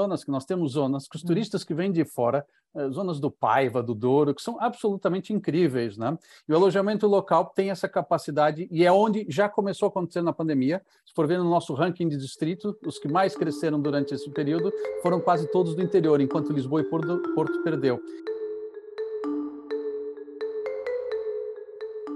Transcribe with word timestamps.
zonas 0.00 0.22
que 0.22 0.30
nós 0.30 0.44
temos 0.44 0.72
zonas 0.72 1.08
que 1.08 1.16
os 1.16 1.24
hum. 1.24 1.26
turistas 1.26 1.64
que 1.64 1.74
vêm 1.74 1.90
de 1.90 2.04
fora, 2.04 2.46
eh, 2.76 2.88
zonas 2.90 3.18
do 3.18 3.32
Paiva, 3.32 3.82
do 3.82 3.96
Douro, 3.96 4.32
que 4.32 4.40
são 4.40 4.56
absolutamente 4.60 5.32
incríveis, 5.32 5.98
né? 5.98 6.16
E 6.48 6.52
o 6.52 6.56
alojamento 6.56 7.04
local 7.08 7.46
tem 7.46 7.70
essa 7.70 7.88
capacidade 7.88 8.68
e 8.70 8.86
é 8.86 8.92
onde 8.92 9.26
já 9.28 9.48
começou 9.48 9.86
a 9.86 9.88
acontecer 9.88 10.22
na 10.22 10.32
pandemia. 10.32 10.80
Se 11.04 11.12
for 11.12 11.26
ver 11.26 11.38
no 11.38 11.50
nosso 11.50 11.74
ranking 11.74 12.08
de 12.08 12.16
distrito, 12.16 12.78
os 12.86 12.96
que 12.96 13.08
mais 13.08 13.34
cresceram 13.34 13.80
durante 13.80 14.14
esse 14.14 14.30
período 14.30 14.72
foram 15.02 15.20
quase 15.20 15.50
todos 15.50 15.74
do 15.74 15.82
interior, 15.82 16.20
enquanto 16.20 16.52
Lisboa 16.52 16.80
e 16.80 16.84
Porto, 16.84 17.20
Porto 17.34 17.60
perdeu. 17.64 18.00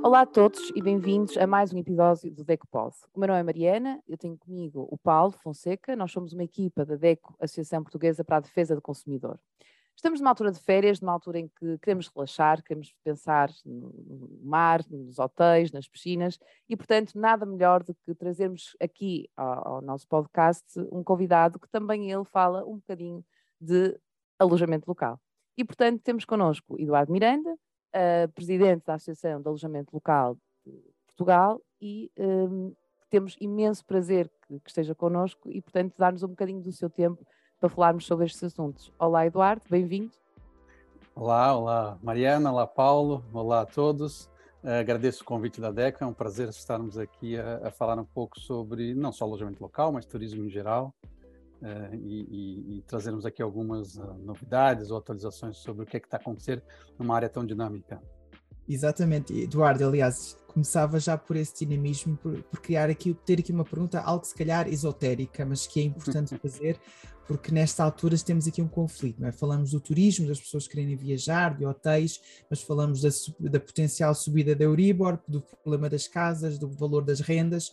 Olá 0.04 0.22
a 0.22 0.26
todos 0.26 0.72
e 0.74 0.82
bem-vindos 0.82 1.36
a 1.36 1.46
mais 1.46 1.72
um 1.72 1.78
episódio 1.78 2.28
do 2.34 2.42
DECOPOD. 2.42 2.92
O 3.14 3.20
meu 3.20 3.28
nome 3.28 3.38
é 3.38 3.42
Mariana, 3.44 4.02
eu 4.08 4.18
tenho 4.18 4.36
comigo 4.36 4.88
o 4.90 4.98
Paulo 4.98 5.30
Fonseca, 5.30 5.94
nós 5.94 6.10
somos 6.10 6.32
uma 6.32 6.42
equipa 6.42 6.84
da 6.84 6.96
DECO, 6.96 7.36
Associação 7.38 7.84
Portuguesa 7.84 8.24
para 8.24 8.38
a 8.38 8.40
Defesa 8.40 8.74
do 8.74 8.82
Consumidor. 8.82 9.38
Estamos 9.94 10.18
numa 10.18 10.30
altura 10.30 10.50
de 10.50 10.58
férias, 10.58 11.00
numa 11.00 11.12
altura 11.12 11.38
em 11.38 11.46
que 11.46 11.78
queremos 11.78 12.08
relaxar, 12.08 12.64
queremos 12.64 12.92
pensar 13.04 13.48
no 13.64 14.40
mar, 14.42 14.80
nos 14.90 15.20
hotéis, 15.20 15.70
nas 15.70 15.86
piscinas 15.86 16.36
e, 16.68 16.76
portanto, 16.76 17.12
nada 17.14 17.46
melhor 17.46 17.84
do 17.84 17.94
que 17.94 18.12
trazermos 18.12 18.76
aqui 18.80 19.30
ao, 19.36 19.74
ao 19.74 19.82
nosso 19.82 20.08
podcast 20.08 20.66
um 20.90 21.04
convidado 21.04 21.60
que 21.60 21.68
também 21.70 22.10
ele 22.10 22.24
fala 22.24 22.64
um 22.64 22.74
bocadinho 22.74 23.24
de 23.60 23.96
alojamento 24.36 24.88
local. 24.88 25.20
E, 25.56 25.64
portanto, 25.64 26.02
temos 26.02 26.24
connosco 26.24 26.76
Eduardo 26.80 27.12
Miranda, 27.12 27.56
uh, 27.94 28.30
presidente 28.32 28.84
da 28.86 28.94
Associação 28.94 29.40
de 29.40 29.48
Alojamento 29.48 29.90
Local 29.92 30.36
de 30.66 30.72
Portugal 31.06 31.60
e 31.80 32.10
um, 32.18 32.74
temos 33.10 33.36
imenso 33.40 33.84
prazer 33.84 34.30
que, 34.46 34.58
que 34.60 34.70
esteja 34.70 34.94
connosco 34.94 35.50
e, 35.50 35.60
portanto, 35.60 35.94
dar-nos 35.98 36.22
um 36.22 36.28
bocadinho 36.28 36.60
do 36.60 36.72
seu 36.72 36.88
tempo 36.88 37.24
para 37.60 37.68
falarmos 37.68 38.06
sobre 38.06 38.26
estes 38.26 38.42
assuntos. 38.42 38.92
Olá, 38.98 39.26
Eduardo, 39.26 39.62
bem-vindo. 39.68 40.12
Olá, 41.14 41.56
olá, 41.56 41.98
Mariana, 42.02 42.50
olá, 42.50 42.66
Paulo, 42.66 43.24
olá 43.32 43.60
a 43.60 43.66
todos. 43.66 44.30
Agradeço 44.64 45.22
o 45.22 45.26
convite 45.26 45.60
da 45.60 45.72
DECA, 45.72 46.04
é 46.04 46.08
um 46.08 46.14
prazer 46.14 46.48
estarmos 46.48 46.96
aqui 46.96 47.36
a, 47.36 47.68
a, 47.68 47.70
falar 47.70 47.98
um 47.98 48.04
pouco 48.04 48.38
sobre 48.38 48.94
não 48.94 49.10
só 49.10 49.24
alojamento 49.24 49.60
local, 49.60 49.90
mas 49.90 50.06
turismo 50.06 50.44
em 50.44 50.48
geral. 50.48 50.94
Uh, 51.62 51.94
e, 51.94 52.78
e, 52.78 52.82
trazermos 52.82 53.24
aqui 53.24 53.40
algumas 53.40 53.96
uh, 53.96 54.14
novidades 54.18 54.90
ou 54.90 54.98
atualizações 54.98 55.58
sobre 55.58 55.84
o 55.84 55.86
que 55.86 55.96
é 55.96 56.00
está 56.00 56.16
acontecendo 56.16 56.60
numa 56.98 57.14
área 57.14 57.28
tão 57.28 57.46
dinâmica. 57.46 58.02
Exatamente, 58.68 59.32
Eduardo, 59.32 59.84
aliás, 59.86 60.36
começava 60.46 61.00
já 61.00 61.16
por 61.16 61.36
esse 61.36 61.64
dinamismo, 61.64 62.16
por, 62.16 62.42
por, 62.44 62.60
criar 62.60 62.90
aqui, 62.90 63.14
ter 63.26 63.40
aqui 63.40 63.52
uma 63.52 63.64
pergunta, 63.64 64.00
algo 64.00 64.24
se 64.24 64.34
calhar 64.34 64.68
esotérica, 64.68 65.44
mas 65.44 65.66
que 65.66 65.80
é 65.80 65.82
importante 65.82 66.36
fazer, 66.38 66.78
porque 67.26 67.52
nesta 67.52 67.82
altura 67.82 68.16
temos 68.18 68.46
aqui 68.46 68.60
um 68.60 68.68
conflito, 68.68 69.24
é? 69.24 69.32
Falamos 69.32 69.70
do 69.70 69.80
turismo, 69.80 70.26
das 70.26 70.40
pessoas 70.40 70.68
querendo 70.68 70.96
viajar, 70.98 71.56
de 71.56 71.64
hotéis, 71.64 72.20
mas 72.50 72.62
falamos 72.62 73.00
da, 73.00 73.08
da 73.50 73.60
potencial 73.60 74.14
subida 74.14 74.54
da 74.54 74.64
Euribor, 74.64 75.18
do 75.26 75.40
problema 75.40 75.88
das 75.88 76.06
casas, 76.06 76.58
do 76.58 76.68
valor 76.68 77.04
das 77.04 77.20
rendas, 77.20 77.72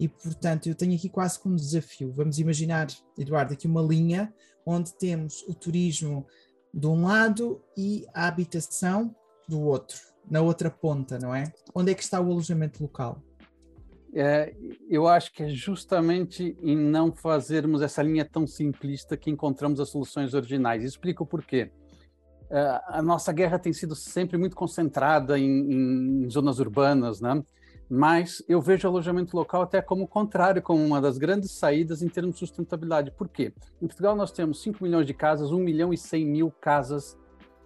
e 0.00 0.08
portanto 0.08 0.68
eu 0.68 0.74
tenho 0.74 0.94
aqui 0.94 1.08
quase 1.08 1.38
como 1.38 1.54
um 1.54 1.58
desafio. 1.58 2.12
Vamos 2.12 2.38
imaginar, 2.38 2.86
Eduardo, 3.18 3.52
aqui 3.52 3.66
uma 3.66 3.82
linha 3.82 4.32
onde 4.64 4.94
temos 4.94 5.44
o 5.46 5.54
turismo 5.54 6.26
de 6.72 6.86
um 6.86 7.04
lado 7.04 7.62
e 7.76 8.06
a 8.14 8.26
habitação 8.26 9.14
do 9.46 9.60
outro, 9.60 9.98
na 10.30 10.40
outra 10.40 10.70
ponta, 10.70 11.18
não 11.18 11.34
é? 11.34 11.44
Onde 11.74 11.92
é 11.92 11.94
que 11.94 12.02
está 12.02 12.20
o 12.20 12.30
alojamento 12.30 12.82
local? 12.82 13.22
É, 14.16 14.54
eu 14.88 15.08
acho 15.08 15.32
que 15.32 15.42
é 15.42 15.48
justamente 15.48 16.56
em 16.62 16.76
não 16.76 17.12
fazermos 17.12 17.82
essa 17.82 18.00
linha 18.00 18.24
tão 18.24 18.46
simplista 18.46 19.16
que 19.16 19.28
encontramos 19.28 19.80
as 19.80 19.88
soluções 19.88 20.34
originais. 20.34 20.84
Explico 20.84 21.26
por 21.26 21.44
quê. 21.44 21.72
É, 22.48 22.80
a 22.86 23.02
nossa 23.02 23.32
guerra 23.32 23.58
tem 23.58 23.72
sido 23.72 23.96
sempre 23.96 24.38
muito 24.38 24.54
concentrada 24.54 25.36
em, 25.36 26.24
em, 26.24 26.30
zonas 26.30 26.60
urbanas, 26.60 27.20
né? 27.20 27.42
Mas 27.90 28.42
eu 28.48 28.62
vejo 28.62 28.86
alojamento 28.86 29.36
local 29.36 29.62
até 29.62 29.82
como 29.82 30.06
contrário, 30.06 30.62
como 30.62 30.82
uma 30.82 31.00
das 31.00 31.18
grandes 31.18 31.50
saídas 31.50 32.00
em 32.00 32.08
termos 32.08 32.34
de 32.34 32.38
sustentabilidade. 32.38 33.10
Por 33.10 33.28
quê? 33.28 33.52
Em 33.82 33.86
Portugal 33.86 34.14
nós 34.14 34.30
temos 34.30 34.62
5 34.62 34.82
milhões 34.82 35.06
de 35.06 35.12
casas, 35.12 35.50
1 35.50 35.58
milhão 35.58 35.92
e 35.92 35.98
100 35.98 36.24
mil 36.24 36.50
casas 36.50 37.18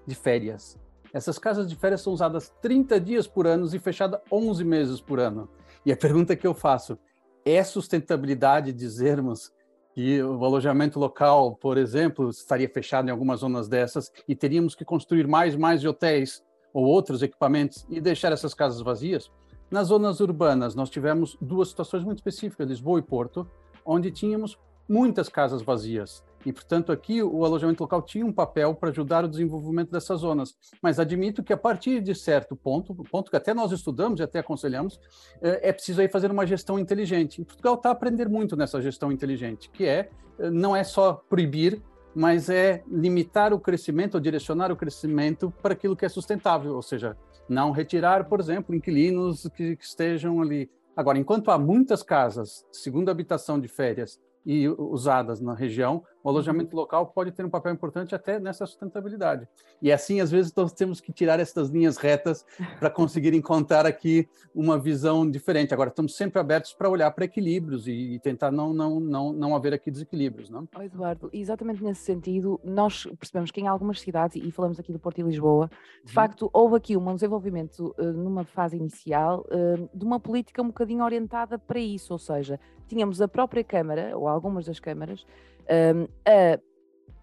de 0.07 0.15
férias. 0.15 0.79
Essas 1.19 1.37
casas 1.37 1.69
de 1.69 1.75
férias 1.75 2.01
são 2.01 2.13
usadas 2.13 2.49
30 2.63 3.01
dias 3.01 3.27
por 3.27 3.45
ano 3.45 3.69
e 3.75 3.79
fechadas 3.81 4.21
11 4.31 4.63
meses 4.63 5.01
por 5.01 5.19
ano. 5.19 5.49
E 5.85 5.91
a 5.91 5.97
pergunta 5.97 6.37
que 6.37 6.47
eu 6.47 6.55
faço, 6.55 6.97
é 7.45 7.65
sustentabilidade 7.65 8.73
dizermos 8.73 9.51
que 9.93 10.23
o 10.23 10.45
alojamento 10.45 10.97
local, 10.97 11.57
por 11.57 11.77
exemplo, 11.77 12.31
estaria 12.31 12.69
fechado 12.69 13.09
em 13.09 13.11
algumas 13.11 13.41
zonas 13.41 13.67
dessas 13.67 14.13
e 14.29 14.37
teríamos 14.37 14.77
que 14.77 14.85
construir 14.85 15.27
mais 15.27 15.57
mais 15.57 15.85
hotéis 15.85 16.41
ou 16.73 16.85
outros 16.85 17.21
equipamentos 17.21 17.85
e 17.91 18.01
deixar 18.01 18.31
essas 18.31 18.55
casas 18.55 18.81
vazias? 18.81 19.29
Nas 19.69 19.89
zonas 19.89 20.21
urbanas, 20.21 20.77
nós 20.77 20.89
tivemos 20.89 21.37
duas 21.41 21.71
situações 21.71 22.05
muito 22.05 22.19
específicas, 22.19 22.69
Lisboa 22.69 23.01
e 23.01 23.03
Porto, 23.03 23.45
onde 23.85 24.13
tínhamos 24.13 24.57
muitas 24.89 25.29
casas 25.29 25.63
vazias. 25.63 26.23
E, 26.47 26.53
portanto, 26.53 26.93
aqui 26.93 27.23
o 27.23 27.45
alojamento 27.45 27.83
local 27.83 28.03
tinha 28.03 28.25
um 28.25 28.33
papel 28.33 28.75
para 28.75 28.91
ajudar 28.91 29.25
o 29.25 29.29
desenvolvimento 29.29 29.91
dessas 29.91 30.21
zonas. 30.21 30.55
Mas 30.83 30.99
admito 30.99 31.43
que, 31.43 31.53
a 31.53 31.57
partir 31.57 32.01
de 32.01 32.15
certo 32.15 32.55
ponto, 32.55 32.95
ponto 32.95 33.31
que 33.31 33.37
até 33.37 33.53
nós 33.53 33.73
estudamos 33.73 34.21
e 34.21 34.23
até 34.23 34.39
aconselhamos, 34.39 35.01
é 35.41 35.73
preciso 35.73 36.01
aí 36.01 36.09
fazer 36.09 36.31
uma 36.31 36.47
gestão 36.47 36.79
inteligente. 36.79 37.41
E 37.41 37.45
Portugal 37.45 37.75
está 37.75 37.89
a 37.89 37.93
aprender 37.93 38.29
muito 38.29 38.57
nessa 38.57 38.81
gestão 38.81 39.11
inteligente, 39.11 39.69
que 39.71 39.85
é 39.85 40.11
não 40.53 40.75
é 40.75 40.85
só 40.85 41.15
proibir, 41.29 41.83
mas 42.15 42.49
é 42.49 42.83
limitar 42.91 43.53
o 43.53 43.61
crescimento 43.61 44.15
ou 44.15 44.21
direcionar 44.21 44.73
o 44.73 44.77
crescimento 44.77 45.53
para 45.63 45.73
aquilo 45.73 45.97
que 45.97 46.05
é 46.05 46.09
sustentável, 46.09 46.75
ou 46.75 46.83
seja, 46.83 47.17
não 47.49 47.71
retirar, 47.71 48.29
por 48.29 48.41
exemplo, 48.41 48.75
inquilinos 48.75 49.49
que, 49.55 49.77
que 49.77 49.85
estejam 49.85 50.41
ali. 50.41 50.71
Agora, 50.97 51.19
enquanto 51.19 51.51
há 51.51 51.59
muitas 51.59 52.03
casas, 52.03 52.67
segundo 52.73 53.09
habitação 53.09 53.61
de 53.61 53.69
férias, 53.69 54.21
e 54.49 54.67
usadas 54.67 55.43
na 55.43 55.53
região, 55.53 56.03
o 56.25 56.29
alojamento 56.31 56.75
uhum. 56.75 56.81
local 56.81 57.07
pode 57.09 57.31
ter 57.33 57.45
um 57.45 57.51
papel 57.51 57.71
importante 57.75 58.15
até 58.15 58.41
nessa 58.41 58.65
sustentabilidade. 58.65 59.47
E 59.83 59.93
assim, 59.93 60.23
às 60.23 60.31
vezes, 60.31 60.55
nós 60.55 60.73
temos 60.73 61.03
que 61.03 61.13
tirar 61.13 61.39
essas 61.39 61.69
linhas 61.69 61.99
retas 61.99 62.47
para 62.81 62.89
conseguir 62.89 63.35
encontrar 63.35 63.85
aqui 63.85 64.27
uma 64.55 64.79
visão 64.79 65.31
diferente. 65.31 65.75
Agora, 65.75 65.91
estamos 65.91 66.17
sempre 66.17 66.41
abertos 66.41 66.73
para 66.73 66.89
olhar 66.89 67.11
para 67.11 67.27
equilíbrios 67.27 67.87
e, 67.87 68.15
e, 68.15 68.19
tentar 68.21 68.51
não, 68.51 68.73
não, 68.73 68.99
não, 68.99 69.35
não 69.35 69.55
haver 69.55 69.75
aqui 69.75 69.91
desequilíbrios. 69.91 70.49
Não? 70.49 70.67
Oh, 70.75 70.81
Eduardo, 70.81 71.29
exatamente 71.31 71.85
nesse 71.85 72.01
sentido, 72.01 72.59
nós 72.65 73.05
percebemos 73.19 73.51
que 73.51 73.61
em 73.61 73.67
algumas 73.67 74.01
cidades, 74.01 74.43
e 74.43 74.51
falamos 74.51 74.81
aqui 74.81 74.95
do 74.95 74.99
Porto 74.99 75.19
e 75.19 75.25
Lisboa, 75.25 75.69
de 76.03 76.11
uhum. 76.11 76.15
facto, 76.15 76.49
houve 76.55 76.75
aqui 76.75 76.97
um 76.97 77.15
desenvolvimento 77.15 77.95
uh, 77.99 78.13
numa 78.15 78.45
fase 78.45 78.79
inicial 78.79 79.45
uh, 79.51 79.91
de 79.93 80.07
uma 80.07 80.19
política 80.19 80.63
um 80.63 80.69
bocadinho 80.69 81.05
orientada 81.05 81.59
para 81.59 81.79
isso, 81.79 82.15
ou 82.15 82.19
seja, 82.19 82.59
tínhamos 82.89 83.21
a 83.21 83.29
própria 83.29 83.63
Câmara, 83.63 84.17
ou 84.17 84.27
algumas 84.27 84.67
das 84.67 84.81
câmaras, 84.81 85.25
um, 85.95 86.05
a 86.27 86.59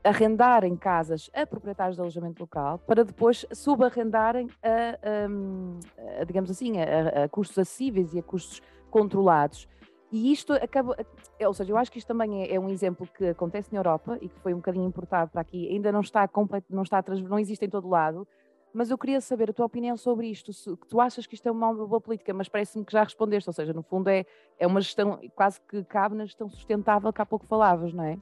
arrendarem 0.07 0.75
casas 0.75 1.31
a 1.33 1.47
proprietários 1.47 1.95
de 1.95 2.01
alojamento 2.01 2.43
local 2.43 2.77
para 2.77 3.03
depois 3.03 3.43
subarrendarem 3.51 4.47
a, 4.61 4.69
a, 4.69 6.21
a 6.21 6.23
digamos 6.23 6.51
assim, 6.51 6.73
a, 6.77 7.23
a, 7.23 7.29
custos 7.29 7.57
acessíveis 7.57 8.13
e 8.13 8.19
a 8.19 8.23
custos 8.23 8.61
controlados. 8.91 9.67
E 10.11 10.31
isto 10.31 10.53
acaba, 10.53 10.95
ou 11.41 11.53
seja, 11.53 11.71
eu 11.71 11.77
acho 11.77 11.91
que 11.91 11.97
isto 11.97 12.07
também 12.07 12.43
é, 12.43 12.53
é, 12.53 12.59
um 12.59 12.69
exemplo 12.69 13.07
que 13.17 13.25
acontece 13.25 13.73
na 13.73 13.79
Europa 13.79 14.17
e 14.21 14.29
que 14.29 14.39
foi 14.39 14.53
um 14.53 14.57
bocadinho 14.57 14.87
importado 14.87 15.31
para 15.31 15.41
aqui, 15.41 15.67
ainda 15.69 15.91
não 15.91 16.01
está 16.01 16.27
completo, 16.27 16.67
não 16.69 16.83
está 16.83 17.03
não 17.27 17.39
existe 17.39 17.65
em 17.65 17.69
todo 17.69 17.89
lado, 17.89 18.27
mas 18.75 18.91
eu 18.91 18.97
queria 18.97 19.21
saber 19.21 19.49
a 19.49 19.53
tua 19.53 19.65
opinião 19.65 19.95
sobre 19.95 20.27
isto, 20.27 20.51
se, 20.51 20.75
que 20.75 20.85
tu 20.87 20.99
achas 20.99 21.25
que 21.25 21.33
isto 21.33 21.47
é 21.47 21.51
uma 21.51 21.73
boa 21.73 22.01
política, 22.01 22.33
mas 22.33 22.49
parece-me 22.49 22.83
que 22.83 22.91
já 22.91 23.03
respondeste, 23.03 23.49
ou 23.49 23.53
seja, 23.53 23.73
no 23.73 23.81
fundo 23.81 24.09
é, 24.09 24.25
é 24.59 24.67
uma 24.67 24.81
gestão, 24.81 25.19
quase 25.33 25.61
que 25.61 25.83
cabe 25.85 26.15
na 26.15 26.25
gestão 26.25 26.49
sustentável 26.49 27.11
que 27.13 27.21
há 27.21 27.25
pouco 27.25 27.45
falavas, 27.45 27.93
não 27.93 28.03
é? 28.03 28.17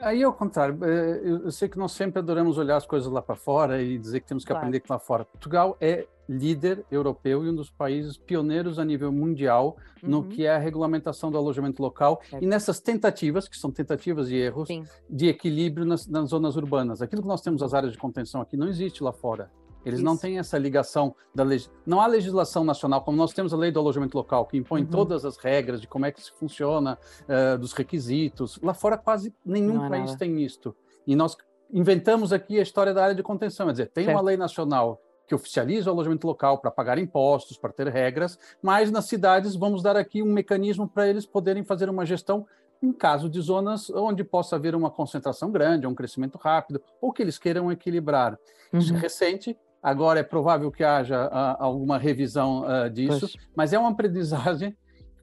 Aí 0.00 0.22
ao 0.22 0.32
contrário, 0.32 0.78
eh, 0.84 1.20
eu 1.24 1.50
sei 1.50 1.68
que 1.68 1.78
nós 1.78 1.92
sempre 1.92 2.18
adoramos 2.18 2.58
olhar 2.58 2.76
as 2.76 2.86
coisas 2.86 3.10
lá 3.10 3.22
para 3.22 3.34
fora 3.34 3.80
e 3.82 3.96
dizer 3.98 4.20
que 4.20 4.26
temos 4.26 4.44
que 4.44 4.48
claro. 4.48 4.66
aprender 4.66 4.82
lá 4.88 4.98
fora. 4.98 5.24
Portugal 5.24 5.76
é 5.80 6.06
líder 6.28 6.84
europeu 6.90 7.44
e 7.44 7.50
um 7.50 7.54
dos 7.54 7.70
países 7.70 8.16
pioneiros 8.16 8.78
a 8.78 8.84
nível 8.84 9.12
mundial 9.12 9.76
uhum. 10.02 10.10
no 10.10 10.24
que 10.24 10.44
é 10.44 10.54
a 10.54 10.58
regulamentação 10.58 11.30
do 11.30 11.38
alojamento 11.38 11.82
local 11.82 12.20
e 12.40 12.46
nessas 12.46 12.80
tentativas, 12.80 13.48
que 13.48 13.56
são 13.56 13.70
tentativas 13.70 14.30
e 14.30 14.36
erros, 14.36 14.68
Sim. 14.68 14.84
de 15.08 15.28
equilíbrio 15.28 15.86
nas, 15.86 16.06
nas, 16.06 16.30
zonas 16.30 16.56
urbanas. 16.56 17.00
Aquilo 17.00 17.22
que 17.22 17.28
nós 17.28 17.40
temos 17.40 17.62
as 17.62 17.74
áreas 17.74 17.92
de 17.92 17.98
contenção 17.98 18.40
aqui 18.40 18.56
não 18.56 18.68
existe 18.68 19.02
lá 19.02 19.12
fora. 19.12 19.50
Eles 19.84 20.00
Isso. 20.00 20.04
não 20.04 20.16
têm 20.16 20.38
essa 20.38 20.58
ligação 20.58 21.14
da 21.32 21.44
leg... 21.44 21.64
não 21.86 22.00
há 22.00 22.08
legislação 22.08 22.64
nacional 22.64 23.02
como 23.02 23.16
nós 23.16 23.32
temos 23.32 23.54
a 23.54 23.56
lei 23.56 23.70
do 23.70 23.78
alojamento 23.78 24.16
local 24.16 24.44
que 24.46 24.56
impõe 24.56 24.82
uhum. 24.82 24.88
todas 24.88 25.24
as 25.24 25.36
regras 25.36 25.80
de 25.80 25.86
como 25.86 26.06
é 26.06 26.10
que 26.10 26.20
se 26.20 26.32
funciona, 26.32 26.98
uh, 27.22 27.56
dos 27.56 27.72
requisitos. 27.72 28.58
Lá 28.60 28.74
fora 28.74 28.98
quase 28.98 29.32
nenhum 29.44 29.84
é 29.84 29.88
país 29.88 30.06
nada. 30.06 30.18
tem 30.18 30.42
isto. 30.42 30.74
E 31.06 31.14
nós 31.14 31.36
inventamos 31.72 32.32
aqui 32.32 32.58
a 32.58 32.62
história 32.62 32.92
da 32.92 33.04
área 33.04 33.14
de 33.14 33.22
contenção, 33.22 33.66
quer 33.66 33.72
dizer, 33.72 33.90
tem 33.92 34.06
certo. 34.06 34.16
uma 34.16 34.22
lei 34.22 34.36
nacional 34.36 35.00
que 35.26 35.34
oficializa 35.34 35.90
o 35.90 35.92
alojamento 35.92 36.26
local 36.26 36.58
para 36.58 36.70
pagar 36.70 36.98
impostos, 36.98 37.58
para 37.58 37.72
ter 37.72 37.88
regras, 37.88 38.38
mas 38.62 38.90
nas 38.90 39.06
cidades 39.06 39.56
vamos 39.56 39.82
dar 39.82 39.96
aqui 39.96 40.22
um 40.22 40.32
mecanismo 40.32 40.88
para 40.88 41.08
eles 41.08 41.26
poderem 41.26 41.64
fazer 41.64 41.90
uma 41.90 42.06
gestão 42.06 42.46
em 42.82 42.92
caso 42.92 43.28
de 43.28 43.40
zonas 43.40 43.90
onde 43.90 44.22
possa 44.22 44.56
haver 44.56 44.74
uma 44.74 44.90
concentração 44.90 45.50
grande, 45.50 45.86
um 45.86 45.94
crescimento 45.94 46.38
rápido, 46.38 46.80
ou 47.00 47.12
que 47.12 47.22
eles 47.22 47.38
queiram 47.38 47.72
equilibrar. 47.72 48.38
Uhum. 48.72 48.78
Isso 48.78 48.94
é 48.94 48.98
recente, 48.98 49.58
agora 49.82 50.20
é 50.20 50.22
provável 50.22 50.70
que 50.70 50.84
haja 50.84 51.26
uh, 51.26 51.62
alguma 51.62 51.98
revisão 51.98 52.64
uh, 52.64 52.90
disso, 52.90 53.20
pois. 53.32 53.48
mas 53.54 53.72
é 53.72 53.78
uma 53.78 53.90
aprendizagem. 53.90 54.76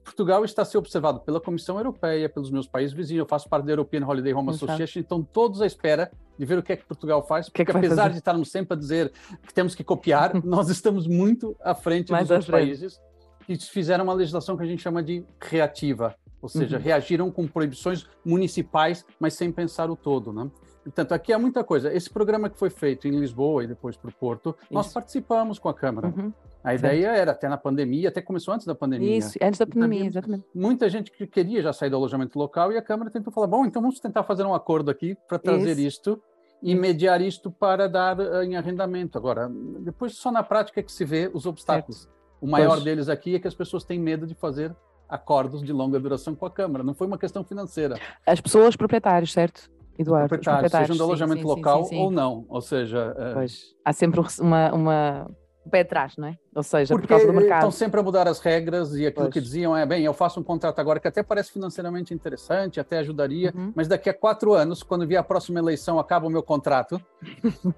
Portugal 0.04 0.44
está 0.44 0.62
a 0.62 0.64
ser 0.64 0.76
observado 0.76 1.20
pela 1.20 1.40
Comissão 1.40 1.78
Europeia, 1.78 2.28
pelos 2.28 2.50
meus 2.50 2.68
países 2.68 2.94
vizinhos. 2.94 3.20
Eu 3.20 3.26
faço 3.26 3.48
parte 3.48 3.64
da 3.64 3.72
European 3.72 4.06
Holiday 4.06 4.34
Home 4.34 4.50
Association, 4.50 5.00
então 5.00 5.22
todos 5.22 5.62
à 5.62 5.66
espera 5.66 6.12
de 6.38 6.44
ver 6.44 6.58
o 6.58 6.62
que 6.62 6.72
é 6.72 6.76
que 6.76 6.84
Portugal 6.84 7.26
faz, 7.26 7.48
porque 7.48 7.64
que 7.64 7.70
é 7.70 7.72
que 7.72 7.78
apesar 7.78 8.10
de 8.10 8.18
estarmos 8.18 8.50
sempre 8.50 8.76
a 8.76 8.78
dizer 8.78 9.12
que 9.46 9.54
temos 9.54 9.74
que 9.74 9.82
copiar, 9.82 10.32
nós 10.44 10.68
estamos 10.68 11.06
muito 11.06 11.56
à 11.62 11.74
frente 11.74 12.12
Mais 12.12 12.24
dos 12.24 12.30
outros 12.32 12.46
frente. 12.46 12.66
países 12.66 13.00
que 13.46 13.56
fizeram 13.56 14.04
uma 14.04 14.14
legislação 14.14 14.56
que 14.56 14.62
a 14.62 14.66
gente 14.66 14.82
chama 14.82 15.02
de 15.02 15.24
reativa, 15.40 16.14
ou 16.40 16.48
seja, 16.48 16.76
uhum. 16.76 16.82
reagiram 16.82 17.30
com 17.30 17.46
proibições 17.46 18.06
municipais, 18.24 19.04
mas 19.18 19.34
sem 19.34 19.50
pensar 19.50 19.90
o 19.90 19.96
todo, 19.96 20.32
né? 20.32 20.50
Portanto, 20.84 21.12
aqui 21.12 21.32
há 21.32 21.38
muita 21.38 21.64
coisa. 21.64 21.92
Esse 21.92 22.10
programa 22.10 22.48
que 22.50 22.58
foi 22.58 22.70
feito 22.70 23.08
em 23.08 23.18
Lisboa 23.18 23.64
e 23.64 23.66
depois 23.66 23.96
para 23.96 24.10
o 24.10 24.12
Porto, 24.12 24.54
Isso. 24.62 24.72
nós 24.72 24.92
participamos 24.92 25.58
com 25.58 25.68
a 25.68 25.74
Câmara. 25.74 26.08
Uhum. 26.08 26.32
A 26.62 26.74
ideia 26.74 27.08
era 27.08 27.32
até 27.32 27.48
na 27.48 27.58
pandemia, 27.58 28.08
até 28.08 28.22
começou 28.22 28.54
antes 28.54 28.66
da 28.66 28.74
pandemia. 28.74 29.18
Isso, 29.18 29.38
antes 29.42 29.58
da 29.58 29.66
pandemia, 29.66 30.06
exatamente. 30.06 30.44
Muita 30.54 30.88
gente 30.88 31.10
que 31.10 31.26
queria 31.26 31.62
já 31.62 31.72
sair 31.72 31.90
do 31.90 31.96
alojamento 31.96 32.38
local 32.38 32.72
e 32.72 32.78
a 32.78 32.82
Câmara 32.82 33.10
tentou 33.10 33.32
falar: 33.32 33.46
bom, 33.46 33.66
então 33.66 33.82
vamos 33.82 34.00
tentar 34.00 34.22
fazer 34.22 34.44
um 34.44 34.54
acordo 34.54 34.90
aqui 34.90 35.16
para 35.28 35.38
trazer 35.38 35.72
Isso. 35.72 35.88
isto 35.88 36.22
e 36.62 36.74
mediar 36.74 37.20
isto 37.20 37.50
para 37.50 37.86
dar 37.86 38.18
uh, 38.18 38.42
em 38.42 38.56
arrendamento. 38.56 39.18
Agora, 39.18 39.50
depois 39.80 40.16
só 40.16 40.32
na 40.32 40.42
prática 40.42 40.80
é 40.80 40.82
que 40.82 40.92
se 40.92 41.04
vê 41.04 41.30
os 41.32 41.44
obstáculos. 41.44 42.02
Certo. 42.02 42.14
O 42.40 42.46
maior 42.46 42.72
pois. 42.72 42.84
deles 42.84 43.08
aqui 43.10 43.34
é 43.34 43.38
que 43.38 43.48
as 43.48 43.54
pessoas 43.54 43.84
têm 43.84 43.98
medo 43.98 44.26
de 44.26 44.34
fazer 44.34 44.74
acordos 45.06 45.62
de 45.62 45.72
longa 45.72 46.00
duração 46.00 46.34
com 46.34 46.46
a 46.46 46.50
Câmara. 46.50 46.82
Não 46.82 46.94
foi 46.94 47.06
uma 47.06 47.18
questão 47.18 47.44
financeira. 47.44 47.98
As 48.26 48.40
pessoas 48.40 48.74
proprietários, 48.74 49.32
certo? 49.32 49.70
Eduardo, 49.98 50.28
proprietários, 50.28 50.72
sejam 50.72 50.96
de 50.96 51.02
alojamento 51.02 51.42
sim, 51.42 51.46
local 51.46 51.84
sim, 51.84 51.90
sim, 51.90 52.02
ou 52.02 52.10
não. 52.10 52.44
Ou 52.48 52.60
seja, 52.60 53.14
eh, 53.16 53.34
pois. 53.34 53.74
há 53.84 53.92
sempre 53.92 54.20
uma, 54.40 54.72
uma 54.72 55.30
o 55.64 55.70
pé 55.70 55.80
atrás, 55.80 56.14
não 56.18 56.28
é? 56.28 56.36
Ou 56.54 56.62
seja, 56.62 56.94
Porque 56.94 57.06
por 57.06 57.14
causa 57.14 57.26
do 57.26 57.32
mercado. 57.32 57.58
Estão 57.58 57.70
sempre 57.70 57.98
a 57.98 58.02
mudar 58.02 58.28
as 58.28 58.38
regras 58.38 58.94
e 58.94 59.06
aquilo 59.06 59.24
pois. 59.24 59.32
que 59.32 59.40
diziam 59.40 59.74
é, 59.74 59.86
bem, 59.86 60.04
eu 60.04 60.12
faço 60.12 60.38
um 60.38 60.42
contrato 60.42 60.78
agora 60.78 61.00
que 61.00 61.08
até 61.08 61.22
parece 61.22 61.52
financeiramente 61.52 62.12
interessante, 62.12 62.78
até 62.78 62.98
ajudaria, 62.98 63.52
uhum. 63.56 63.72
mas 63.74 63.88
daqui 63.88 64.10
a 64.10 64.14
quatro 64.14 64.52
anos, 64.52 64.82
quando 64.82 65.06
vier 65.06 65.18
a 65.18 65.24
próxima 65.24 65.58
eleição, 65.58 65.98
acaba 65.98 66.26
o 66.26 66.30
meu 66.30 66.42
contrato, 66.42 67.00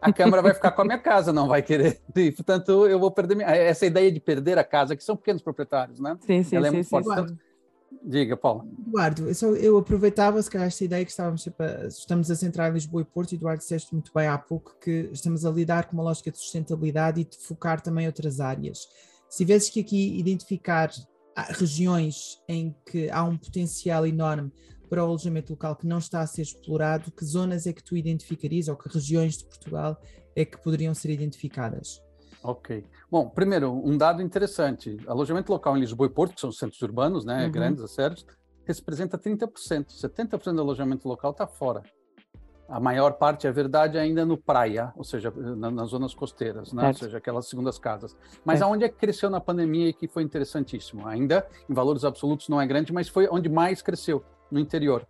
a 0.03 0.13
Câmara 0.13 0.43
vai 0.43 0.53
ficar 0.53 0.73
com 0.73 0.83
a 0.83 0.85
minha 0.85 0.99
casa, 0.99 1.33
não 1.33 1.47
vai 1.47 1.63
querer. 1.63 2.01
E, 2.17 2.33
portanto, 2.33 2.87
eu 2.87 2.99
vou 2.99 3.11
perder 3.11 3.35
minha... 3.35 3.49
essa 3.49 3.85
ideia 3.85 4.11
de 4.11 4.19
perder 4.19 4.59
a 4.59 4.65
casa, 4.65 4.97
que 4.97 5.05
são 5.05 5.15
pequenos 5.15 5.43
proprietários, 5.43 6.01
né? 6.01 6.17
Sim, 6.21 6.43
sim, 6.43 6.57
Ela 6.57 6.69
é 6.69 6.71
sim, 6.71 6.83
sim. 6.83 6.97
Diga, 8.03 8.37
Paulo. 8.37 8.69
Eduardo, 8.87 9.29
eu, 9.29 9.35
só, 9.35 9.49
eu 9.49 9.77
aproveitava, 9.77 10.41
se 10.43 10.51
calhar, 10.51 10.67
esta 10.67 10.85
ideia 10.85 11.05
que 11.05 11.11
estávamos 11.11 11.47
estamos 11.89 12.31
a 12.31 12.37
centrar 12.37 12.73
Lisboa 12.73 13.03
e 13.03 13.05
Porto, 13.05 13.33
e 13.33 13.35
Eduardo 13.35 13.61
disseste 13.61 13.93
muito 13.93 14.13
bem 14.15 14.27
há 14.27 14.39
pouco 14.39 14.77
que 14.81 15.11
estamos 15.13 15.45
a 15.45 15.51
lidar 15.51 15.87
com 15.87 15.95
uma 15.95 16.03
lógica 16.03 16.31
de 16.31 16.39
sustentabilidade 16.39 17.21
e 17.21 17.25
de 17.25 17.37
focar 17.39 17.81
também 17.81 18.07
outras 18.07 18.41
áreas. 18.41 18.89
Se 19.29 19.39
tivesses 19.39 19.71
que 19.71 19.81
aqui 19.81 20.19
identificar 20.19 20.91
ah, 21.35 21.53
regiões 21.53 22.41
em 22.49 22.75
que 22.91 23.11
há 23.11 23.25
um 23.25 23.37
potencial 23.37 24.07
enorme 24.07 24.53
para 24.89 25.03
o 25.03 25.07
alojamento 25.07 25.53
local 25.53 25.75
que 25.75 25.87
não 25.87 25.99
está 25.99 26.21
a 26.21 26.27
ser 26.27 26.43
explorado, 26.43 27.11
que 27.11 27.25
zonas 27.25 27.67
é 27.67 27.73
que 27.73 27.83
tu 27.83 27.97
identificarias 27.97 28.69
ou 28.69 28.77
que 28.77 28.89
regiões 28.89 29.37
de 29.37 29.45
Portugal 29.45 30.01
é 30.35 30.45
que 30.45 30.63
poderiam 30.63 30.95
ser 30.95 31.11
identificadas? 31.11 32.06
Ok. 32.47 32.85
Bom, 33.11 33.29
primeiro, 33.29 33.73
um 33.73 33.99
dado 33.99 34.23
interessante. 34.23 34.97
Alojamento 35.09 35.53
local 35.53 35.77
em 35.77 35.81
Lisboa 35.81 36.07
e 36.07 36.11
Porto, 36.11 36.35
que 36.35 36.41
são 36.41 36.53
centros 36.53 36.81
urbanos, 36.81 37.25
né, 37.25 37.45
uhum. 37.45 37.51
grandes, 37.51 37.91
sérios, 37.91 38.25
representa 38.65 39.19
30%. 39.19 39.89
70% 39.89 40.55
do 40.55 40.61
alojamento 40.61 41.09
local 41.09 41.33
está 41.33 41.45
fora. 41.45 41.83
A 42.69 42.79
maior 42.79 43.15
parte, 43.15 43.47
é 43.49 43.53
verdade, 43.53 43.99
ainda 43.99 44.25
no 44.25 44.37
praia, 44.37 44.93
ou 44.97 45.03
seja, 45.03 45.31
na, 45.31 45.71
nas 45.71 45.91
zonas 45.91 46.15
costeiras, 46.15 46.73
né? 46.73 46.89
ou 46.89 46.95
seja, 46.95 47.19
aquelas 47.19 47.49
segundas 47.49 47.79
casas. 47.79 48.17
Mas 48.45 48.61
é. 48.61 48.65
aonde 48.65 48.85
é 48.85 48.89
que 48.89 48.97
cresceu 48.97 49.31
na 49.31 49.41
pandemia 49.41 49.89
e 49.89 49.93
que 49.93 50.09
foi 50.09 50.25
interessantíssimo? 50.25 51.07
Ainda, 51.07 51.47
em 51.69 51.75
valores 51.75 52.05
absolutos, 52.05 52.49
não 52.49 52.61
é 52.61 52.67
grande, 52.67 52.93
mas 52.93 53.09
foi 53.09 53.29
onde 53.29 53.49
mais 53.49 53.83
cresceu, 53.83 54.25
no 54.51 54.59
interior. 54.59 55.07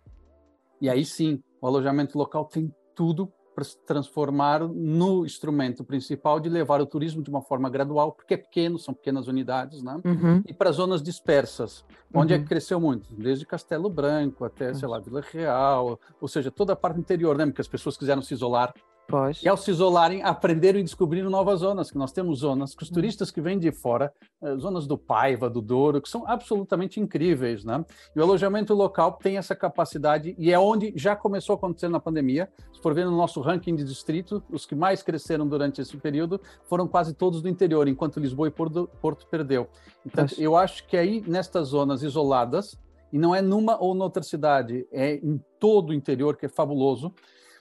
E 0.79 0.89
aí 0.89 1.03
sim, 1.03 1.41
o 1.59 1.67
alojamento 1.67 2.17
local 2.17 2.45
tem 2.45 2.71
tudo 2.95 3.31
para 3.57 3.63
se 3.63 3.75
transformar 3.75 4.59
no 4.59 5.25
instrumento 5.25 5.83
principal 5.83 6.39
de 6.39 6.47
levar 6.47 6.79
o 6.79 6.85
turismo 6.85 7.23
de 7.23 7.29
uma 7.31 7.41
forma 7.41 7.67
gradual, 7.71 8.11
porque 8.11 8.35
é 8.35 8.37
pequeno, 8.37 8.77
são 8.77 8.93
pequenas 8.93 9.27
unidades, 9.27 9.81
né? 9.81 9.99
Uhum. 10.05 10.43
E 10.45 10.53
para 10.53 10.71
zonas 10.71 11.01
dispersas, 11.01 11.83
onde 12.13 12.35
uhum. 12.35 12.39
é 12.39 12.43
que 12.43 12.47
cresceu 12.47 12.79
muito? 12.79 13.11
Desde 13.15 13.47
Castelo 13.47 13.89
Branco 13.89 14.45
até, 14.45 14.75
sei 14.75 14.87
lá, 14.87 14.99
Vila 14.99 15.23
Real, 15.33 15.99
ou 16.21 16.27
seja, 16.27 16.51
toda 16.51 16.73
a 16.73 16.75
parte 16.75 16.99
interior, 16.99 17.35
né? 17.35 17.47
Porque 17.47 17.59
as 17.59 17.67
pessoas 17.67 17.97
quiseram 17.97 18.21
se 18.21 18.31
isolar 18.31 18.75
Pois. 19.07 19.41
E 19.41 19.47
ao 19.47 19.55
se 19.55 19.71
isolarem, 19.71 20.21
aprenderam 20.21 20.79
e 20.79 20.83
descobriram 20.83 21.29
novas 21.29 21.61
zonas, 21.61 21.89
que 21.89 21.97
nós 21.97 22.11
temos 22.11 22.39
zonas 22.39 22.75
que 22.75 22.83
os 22.83 22.91
hum. 22.91 22.93
turistas 22.93 23.31
que 23.31 23.39
vêm 23.39 23.57
de 23.57 23.71
fora, 23.71 24.13
eh, 24.41 24.55
zonas 24.57 24.85
do 24.85 24.97
Paiva, 24.97 25.49
do 25.49 25.61
Douro, 25.61 26.01
que 26.01 26.09
são 26.09 26.27
absolutamente 26.27 26.99
incríveis, 26.99 27.63
né? 27.63 27.85
E 28.13 28.19
o 28.19 28.23
alojamento 28.23 28.73
local 28.73 29.13
tem 29.13 29.37
essa 29.37 29.55
capacidade 29.55 30.35
e 30.37 30.51
é 30.51 30.59
onde 30.59 30.91
já 30.95 31.15
começou 31.15 31.53
a 31.53 31.57
acontecer 31.57 31.87
na 31.87 31.99
pandemia. 31.99 32.49
Se 32.73 32.81
for 32.81 32.93
ver 32.93 33.05
no 33.05 33.15
nosso 33.15 33.39
ranking 33.39 33.75
de 33.75 33.83
distrito, 33.85 34.43
os 34.51 34.65
que 34.65 34.75
mais 34.75 35.01
cresceram 35.01 35.47
durante 35.47 35.79
esse 35.79 35.95
período 35.97 36.41
foram 36.65 36.87
quase 36.87 37.13
todos 37.13 37.41
do 37.41 37.47
interior, 37.47 37.87
enquanto 37.87 38.19
Lisboa 38.19 38.49
e 38.49 38.51
Porto, 38.51 38.89
Porto 39.01 39.25
perdeu. 39.27 39.69
Então, 40.05 40.25
pois. 40.27 40.37
eu 40.37 40.55
acho 40.55 40.85
que 40.85 40.97
aí, 40.97 41.23
nestas 41.25 41.69
zonas 41.69 42.03
isoladas, 42.03 42.77
e 43.11 43.17
não 43.17 43.33
é 43.33 43.41
numa 43.41 43.81
ou 43.81 43.93
noutra 43.95 44.21
cidade, 44.21 44.85
é 44.91 45.15
em 45.15 45.41
todo 45.59 45.89
o 45.89 45.93
interior, 45.93 46.35
que 46.35 46.45
é 46.45 46.49
fabuloso, 46.49 47.13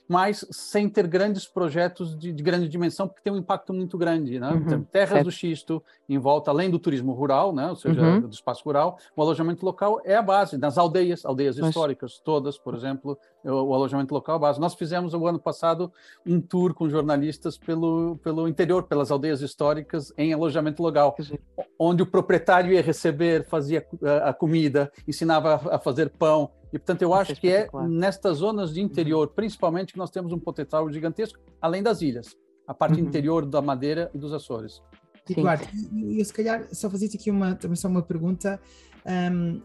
mas 0.08 0.46
sem 0.50 0.88
ter 0.88 1.06
grandes 1.06 1.46
projetos 1.46 2.16
de, 2.16 2.32
de 2.32 2.42
grande 2.42 2.68
dimensão, 2.68 3.08
porque 3.08 3.22
tem 3.22 3.32
um 3.32 3.38
impacto 3.38 3.72
muito 3.72 3.98
grande. 3.98 4.38
Né? 4.38 4.50
Uhum, 4.50 4.84
terras 4.84 5.10
certo. 5.10 5.24
do 5.24 5.30
xisto 5.30 5.82
em 6.08 6.18
volta, 6.18 6.50
além 6.50 6.70
do 6.70 6.78
turismo 6.78 7.12
rural, 7.12 7.52
né? 7.52 7.68
ou 7.68 7.76
seja, 7.76 8.00
uhum. 8.00 8.20
do 8.20 8.30
espaço 8.30 8.62
rural, 8.64 8.98
o 9.16 9.22
alojamento 9.22 9.64
local 9.64 10.00
é 10.04 10.14
a 10.14 10.22
base. 10.22 10.56
Nas 10.56 10.78
aldeias, 10.78 11.24
aldeias 11.24 11.58
mas... 11.58 11.70
históricas 11.70 12.18
todas, 12.18 12.56
por 12.56 12.74
exemplo, 12.74 13.18
o, 13.44 13.74
alojamento 13.74 14.14
local 14.14 14.34
é 14.34 14.36
a 14.36 14.40
base. 14.40 14.60
Nós 14.60 14.74
fizemos, 14.74 15.14
o 15.14 15.26
ano 15.26 15.38
passado, 15.38 15.92
um 16.24 16.40
tour 16.40 16.72
com 16.72 16.88
jornalistas 16.88 17.58
pelo, 17.58 18.18
pelo 18.22 18.46
interior, 18.46 18.84
pelas 18.84 19.10
aldeias 19.10 19.40
históricas, 19.40 20.12
em 20.16 20.32
alojamento 20.32 20.82
local, 20.82 21.16
onde 21.78 22.02
o 22.02 22.06
proprietário 22.06 22.72
ia 22.72 22.82
receber, 22.82 23.44
fazia 23.46 23.84
a, 24.02 24.30
a 24.30 24.34
comida, 24.34 24.90
ensinava 25.06 25.60
a 25.74 25.78
fazer 25.78 26.10
pão, 26.10 26.50
e, 26.76 26.78
portanto, 26.78 27.00
eu 27.00 27.14
acho 27.14 27.34
que 27.36 27.48
é 27.48 27.68
nestas 27.88 28.38
zonas 28.38 28.74
de 28.74 28.82
interior, 28.82 29.28
principalmente, 29.28 29.94
que 29.94 29.98
nós 29.98 30.10
temos 30.10 30.30
um 30.30 30.38
potencial 30.38 30.90
gigantesco, 30.92 31.38
além 31.60 31.82
das 31.82 32.02
ilhas, 32.02 32.36
a 32.66 32.74
parte 32.74 33.00
uhum. 33.00 33.08
interior 33.08 33.46
da 33.46 33.62
Madeira 33.62 34.10
e 34.14 34.18
dos 34.18 34.32
Açores. 34.32 34.82
Eduardo, 35.28 35.66
e 35.92 36.20
eu 36.20 36.24
se 36.24 36.32
calhar 36.32 36.68
só 36.72 36.88
fazia 36.88 37.08
aqui 37.08 37.30
uma, 37.30 37.54
também 37.54 37.76
só 37.76 37.88
uma 37.88 38.02
pergunta. 38.02 38.60
Um, 39.04 39.60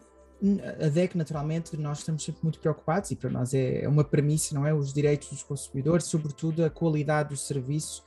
a 0.84 0.88
DEC, 0.88 1.14
naturalmente, 1.16 1.76
nós 1.76 1.98
estamos 1.98 2.24
sempre 2.24 2.42
muito 2.42 2.58
preocupados 2.58 3.10
e 3.12 3.16
para 3.16 3.30
nós 3.30 3.54
é, 3.54 3.84
é 3.84 3.88
uma 3.88 4.02
premissa, 4.02 4.54
não 4.54 4.66
é? 4.66 4.74
Os 4.74 4.92
direitos 4.92 5.28
dos 5.28 5.42
consumidores, 5.42 6.06
sobretudo 6.06 6.64
a 6.64 6.70
qualidade 6.70 7.28
do 7.28 7.36
serviço 7.36 8.02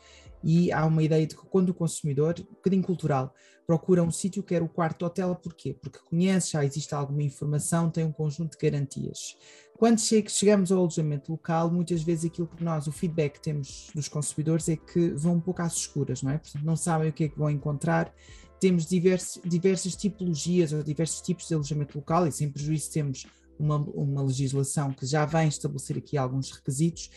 e 0.45 0.71
há 0.71 0.85
uma 0.85 1.01
ideia 1.01 1.25
de 1.25 1.35
que 1.35 1.43
quando 1.47 1.69
o 1.69 1.73
consumidor, 1.73 2.35
um 2.39 2.53
bocadinho 2.53 2.83
cultural, 2.83 3.33
procura 3.65 4.03
um 4.03 4.11
sítio, 4.11 4.43
quer 4.43 4.61
o 4.61 4.69
quarto 4.69 5.03
hotel, 5.03 5.35
porquê? 5.35 5.73
Porque 5.73 5.97
conhece, 6.07 6.51
já 6.51 6.63
existe 6.63 6.93
alguma 6.93 7.23
informação, 7.23 7.89
tem 7.89 8.05
um 8.05 8.11
conjunto 8.11 8.51
de 8.51 8.57
garantias. 8.63 9.35
Quando 9.75 9.99
chegamos 9.99 10.71
ao 10.71 10.79
alojamento 10.79 11.31
local, 11.31 11.71
muitas 11.71 12.03
vezes 12.03 12.25
aquilo 12.25 12.47
que 12.47 12.63
nós, 12.63 12.85
o 12.85 12.91
feedback 12.91 13.33
que 13.33 13.41
temos 13.41 13.89
dos 13.95 14.07
consumidores 14.07 14.69
é 14.69 14.75
que 14.75 15.09
vão 15.15 15.33
um 15.33 15.41
pouco 15.41 15.63
às 15.63 15.73
escuras, 15.73 16.21
não 16.21 16.31
é? 16.31 16.37
Portanto, 16.37 16.63
não 16.63 16.75
sabem 16.75 17.09
o 17.09 17.13
que 17.13 17.23
é 17.23 17.27
que 17.27 17.37
vão 17.37 17.49
encontrar. 17.49 18.13
Temos 18.59 18.85
diversos, 18.85 19.41
diversas 19.43 19.95
tipologias 19.95 20.71
ou 20.71 20.83
diversos 20.83 21.21
tipos 21.21 21.47
de 21.47 21.55
alojamento 21.55 21.97
local 21.97 22.27
e 22.27 22.31
sem 22.31 22.51
prejuízo 22.51 22.91
temos 22.91 23.25
uma, 23.57 23.77
uma 23.77 24.21
legislação 24.21 24.93
que 24.93 25.07
já 25.07 25.25
vem 25.25 25.47
estabelecer 25.47 25.97
aqui 25.97 26.17
alguns 26.17 26.51
requisitos 26.51 27.09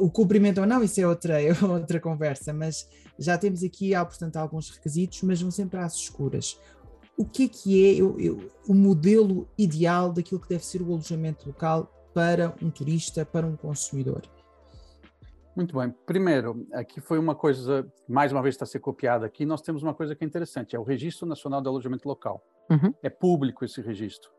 o 0.00 0.10
cumprimento 0.10 0.60
ou 0.60 0.66
não, 0.66 0.82
isso 0.82 1.00
é 1.00 1.06
outra, 1.06 1.40
é 1.42 1.52
outra 1.64 2.00
conversa, 2.00 2.52
mas 2.52 2.88
já 3.18 3.38
temos 3.38 3.62
aqui, 3.62 3.94
há, 3.94 4.04
portanto, 4.04 4.36
alguns 4.36 4.70
requisitos, 4.70 5.22
mas 5.22 5.40
vão 5.40 5.50
sempre 5.50 5.80
às 5.80 5.94
escuras. 5.94 6.60
O 7.16 7.24
que 7.24 7.44
é 7.44 7.48
que 7.48 7.84
é 7.86 7.94
eu, 8.00 8.18
eu, 8.20 8.50
o 8.68 8.74
modelo 8.74 9.48
ideal 9.56 10.12
daquilo 10.12 10.40
que 10.40 10.48
deve 10.48 10.64
ser 10.64 10.82
o 10.82 10.92
alojamento 10.92 11.46
local 11.46 11.90
para 12.12 12.54
um 12.62 12.70
turista, 12.70 13.24
para 13.24 13.46
um 13.46 13.56
consumidor? 13.56 14.22
Muito 15.56 15.74
bem. 15.78 15.94
Primeiro, 16.04 16.66
aqui 16.74 17.00
foi 17.00 17.18
uma 17.18 17.34
coisa, 17.34 17.90
mais 18.06 18.30
uma 18.30 18.42
vez 18.42 18.54
está 18.54 18.64
a 18.64 18.68
ser 18.68 18.80
copiada 18.80 19.24
aqui, 19.24 19.46
nós 19.46 19.62
temos 19.62 19.82
uma 19.82 19.94
coisa 19.94 20.14
que 20.14 20.22
é 20.22 20.26
interessante, 20.26 20.76
é 20.76 20.78
o 20.78 20.82
Registro 20.82 21.26
Nacional 21.26 21.62
de 21.62 21.68
Alojamento 21.68 22.06
Local. 22.06 22.44
Uhum. 22.70 22.92
É 23.02 23.08
público 23.08 23.64
esse 23.64 23.80
registro. 23.80 24.30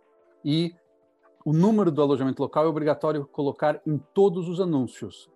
E 0.46 0.76
o 1.48 1.54
número 1.54 1.89
do 1.89 2.01
alojamento 2.01 2.42
local 2.42 2.66
é 2.66 2.68
obrigatório 2.68 3.25
colocar 3.25 3.80
em 3.88 3.98
todos 4.13 4.50
os 4.50 4.60
anúncios. 4.60 5.30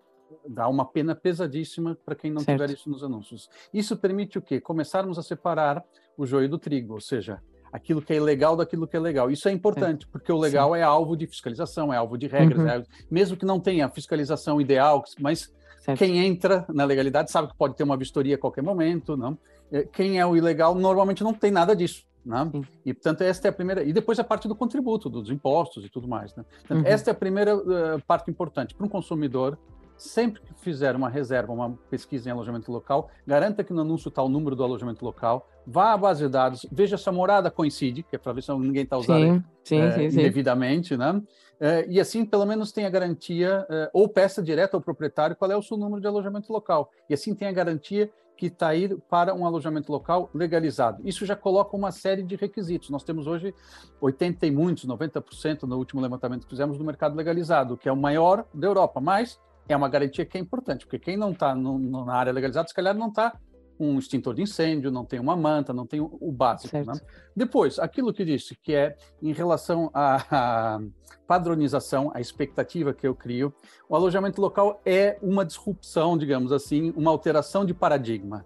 Dá 0.46 0.68
uma 0.68 0.84
pena 0.84 1.14
pesadíssima 1.14 1.96
para 2.04 2.14
quem 2.14 2.30
não 2.30 2.42
certo. 2.42 2.60
tiver 2.60 2.74
isso 2.74 2.90
nos 2.90 3.02
anúncios. 3.02 3.48
Isso 3.72 3.96
permite 3.96 4.36
o 4.36 4.42
quê? 4.42 4.60
Começarmos 4.60 5.18
a 5.18 5.22
separar 5.22 5.82
o 6.14 6.26
joio 6.26 6.50
do 6.50 6.58
trigo, 6.58 6.92
ou 6.92 7.00
seja, 7.00 7.40
aquilo 7.72 8.02
que 8.02 8.12
é 8.12 8.16
ilegal 8.16 8.54
daquilo 8.54 8.86
que 8.86 8.94
é 8.94 9.00
legal. 9.00 9.30
Isso 9.30 9.48
é 9.48 9.52
importante, 9.52 10.06
porque 10.06 10.30
o 10.30 10.36
legal 10.36 10.74
Sim. 10.74 10.80
é 10.80 10.82
alvo 10.82 11.16
de 11.16 11.26
fiscalização, 11.26 11.90
é 11.90 11.96
alvo 11.96 12.18
de 12.18 12.26
regras, 12.26 12.58
uhum. 12.58 12.68
é, 12.68 12.84
mesmo 13.10 13.34
que 13.34 13.46
não 13.46 13.58
tenha 13.58 13.88
fiscalização 13.88 14.60
ideal, 14.60 15.02
mas 15.18 15.50
certo. 15.78 15.98
quem 15.98 16.18
entra 16.18 16.66
na 16.68 16.84
legalidade 16.84 17.30
sabe 17.30 17.48
que 17.48 17.56
pode 17.56 17.74
ter 17.74 17.84
uma 17.84 17.96
vistoria 17.96 18.34
a 18.34 18.38
qualquer 18.38 18.62
momento, 18.62 19.16
não? 19.16 19.38
É, 19.72 19.84
quem 19.84 20.20
é 20.20 20.26
o 20.26 20.36
ilegal 20.36 20.74
normalmente 20.74 21.24
não 21.24 21.32
tem 21.32 21.50
nada 21.50 21.74
disso. 21.74 22.04
Né? 22.24 22.50
E, 22.84 22.94
portanto, 22.94 23.22
esta 23.22 23.48
é 23.48 23.50
a 23.50 23.52
primeira. 23.52 23.82
E 23.82 23.92
depois 23.92 24.18
a 24.18 24.24
parte 24.24 24.46
do 24.46 24.54
contributo, 24.54 25.10
dos 25.10 25.30
impostos 25.30 25.84
e 25.84 25.88
tudo 25.88 26.06
mais. 26.06 26.34
Né? 26.34 26.44
Portanto, 26.60 26.84
uhum. 26.84 26.86
Esta 26.86 27.10
é 27.10 27.12
a 27.12 27.14
primeira 27.14 27.56
uh, 27.56 28.02
parte 28.06 28.30
importante. 28.30 28.74
Para 28.74 28.86
um 28.86 28.88
consumidor, 28.88 29.58
sempre 29.96 30.40
que 30.40 30.52
fizer 30.54 30.96
uma 30.96 31.08
reserva, 31.08 31.52
uma 31.52 31.78
pesquisa 31.90 32.28
em 32.28 32.32
alojamento 32.32 32.70
local, 32.70 33.10
garanta 33.26 33.62
que 33.62 33.72
no 33.72 33.80
anúncio 33.82 34.08
está 34.08 34.22
o 34.22 34.28
número 34.28 34.56
do 34.56 34.64
alojamento 34.64 35.04
local, 35.04 35.48
vá 35.66 35.92
à 35.92 35.96
base 35.96 36.24
de 36.24 36.28
dados, 36.28 36.66
veja 36.70 36.98
se 36.98 37.08
a 37.08 37.12
morada 37.12 37.50
coincide, 37.50 38.02
que 38.02 38.16
é 38.16 38.18
para 38.18 38.32
ver 38.32 38.42
se 38.42 38.52
ninguém 38.52 38.82
está 38.82 38.96
usando 38.96 39.44
sim, 39.62 39.78
é, 39.78 39.92
sim, 39.92 40.10
sim, 40.10 40.20
indevidamente, 40.20 40.96
né? 40.96 41.22
É, 41.60 41.86
e 41.88 42.00
assim, 42.00 42.24
pelo 42.24 42.44
menos, 42.44 42.72
tem 42.72 42.84
a 42.84 42.90
garantia, 42.90 43.64
é, 43.70 43.88
ou 43.92 44.08
peça 44.08 44.42
direto 44.42 44.74
ao 44.74 44.80
proprietário 44.80 45.36
qual 45.36 45.48
é 45.48 45.56
o 45.56 45.62
seu 45.62 45.76
número 45.76 46.00
de 46.00 46.08
alojamento 46.08 46.52
local. 46.52 46.90
E 47.08 47.14
assim 47.14 47.36
tem 47.36 47.46
a 47.46 47.52
garantia 47.52 48.10
que 48.42 48.46
está 48.46 48.66
aí 48.70 48.88
para 49.08 49.32
um 49.32 49.46
alojamento 49.46 49.92
local 49.92 50.28
legalizado. 50.34 51.00
Isso 51.04 51.24
já 51.24 51.36
coloca 51.36 51.76
uma 51.76 51.92
série 51.92 52.24
de 52.24 52.34
requisitos. 52.34 52.90
Nós 52.90 53.04
temos 53.04 53.28
hoje 53.28 53.54
80 54.00 54.44
e 54.44 54.50
muitos, 54.50 54.84
90% 54.84 55.62
no 55.62 55.76
último 55.76 56.00
levantamento 56.00 56.42
que 56.42 56.50
fizemos 56.50 56.76
do 56.76 56.82
mercado 56.82 57.14
legalizado, 57.14 57.76
que 57.76 57.88
é 57.88 57.92
o 57.92 57.96
maior 57.96 58.44
da 58.52 58.66
Europa, 58.66 59.00
mas 59.00 59.38
é 59.68 59.76
uma 59.76 59.88
garantia 59.88 60.26
que 60.26 60.36
é 60.36 60.40
importante, 60.40 60.84
porque 60.84 60.98
quem 60.98 61.16
não 61.16 61.30
está 61.30 61.54
na 61.54 62.12
área 62.12 62.32
legalizada, 62.32 62.66
se 62.66 62.74
calhar 62.74 62.96
não 62.96 63.10
está 63.10 63.38
um 63.78 63.98
extintor 63.98 64.34
de 64.34 64.42
incêndio, 64.42 64.90
não 64.90 65.04
tem 65.04 65.18
uma 65.20 65.36
manta, 65.36 65.72
não 65.72 65.86
tem 65.86 66.00
o, 66.00 66.32
básico. 66.32 66.76
Né? 66.76 66.94
Depois, 67.34 67.78
aquilo 67.78 68.12
que 68.12 68.24
disse, 68.24 68.54
que 68.54 68.74
é 68.74 68.96
em 69.20 69.32
relação 69.32 69.90
à, 69.92 70.76
à, 70.76 70.80
padronização, 71.26 72.10
a 72.14 72.20
expectativa 72.20 72.92
que 72.92 73.06
eu 73.06 73.14
crio, 73.14 73.52
o 73.88 73.96
alojamento 73.96 74.40
local 74.40 74.80
é 74.84 75.18
uma 75.22 75.44
disrupção, 75.44 76.16
digamos 76.16 76.52
assim, 76.52 76.92
uma 76.96 77.10
alteração 77.10 77.64
de 77.64 77.74
paradigma. 77.74 78.44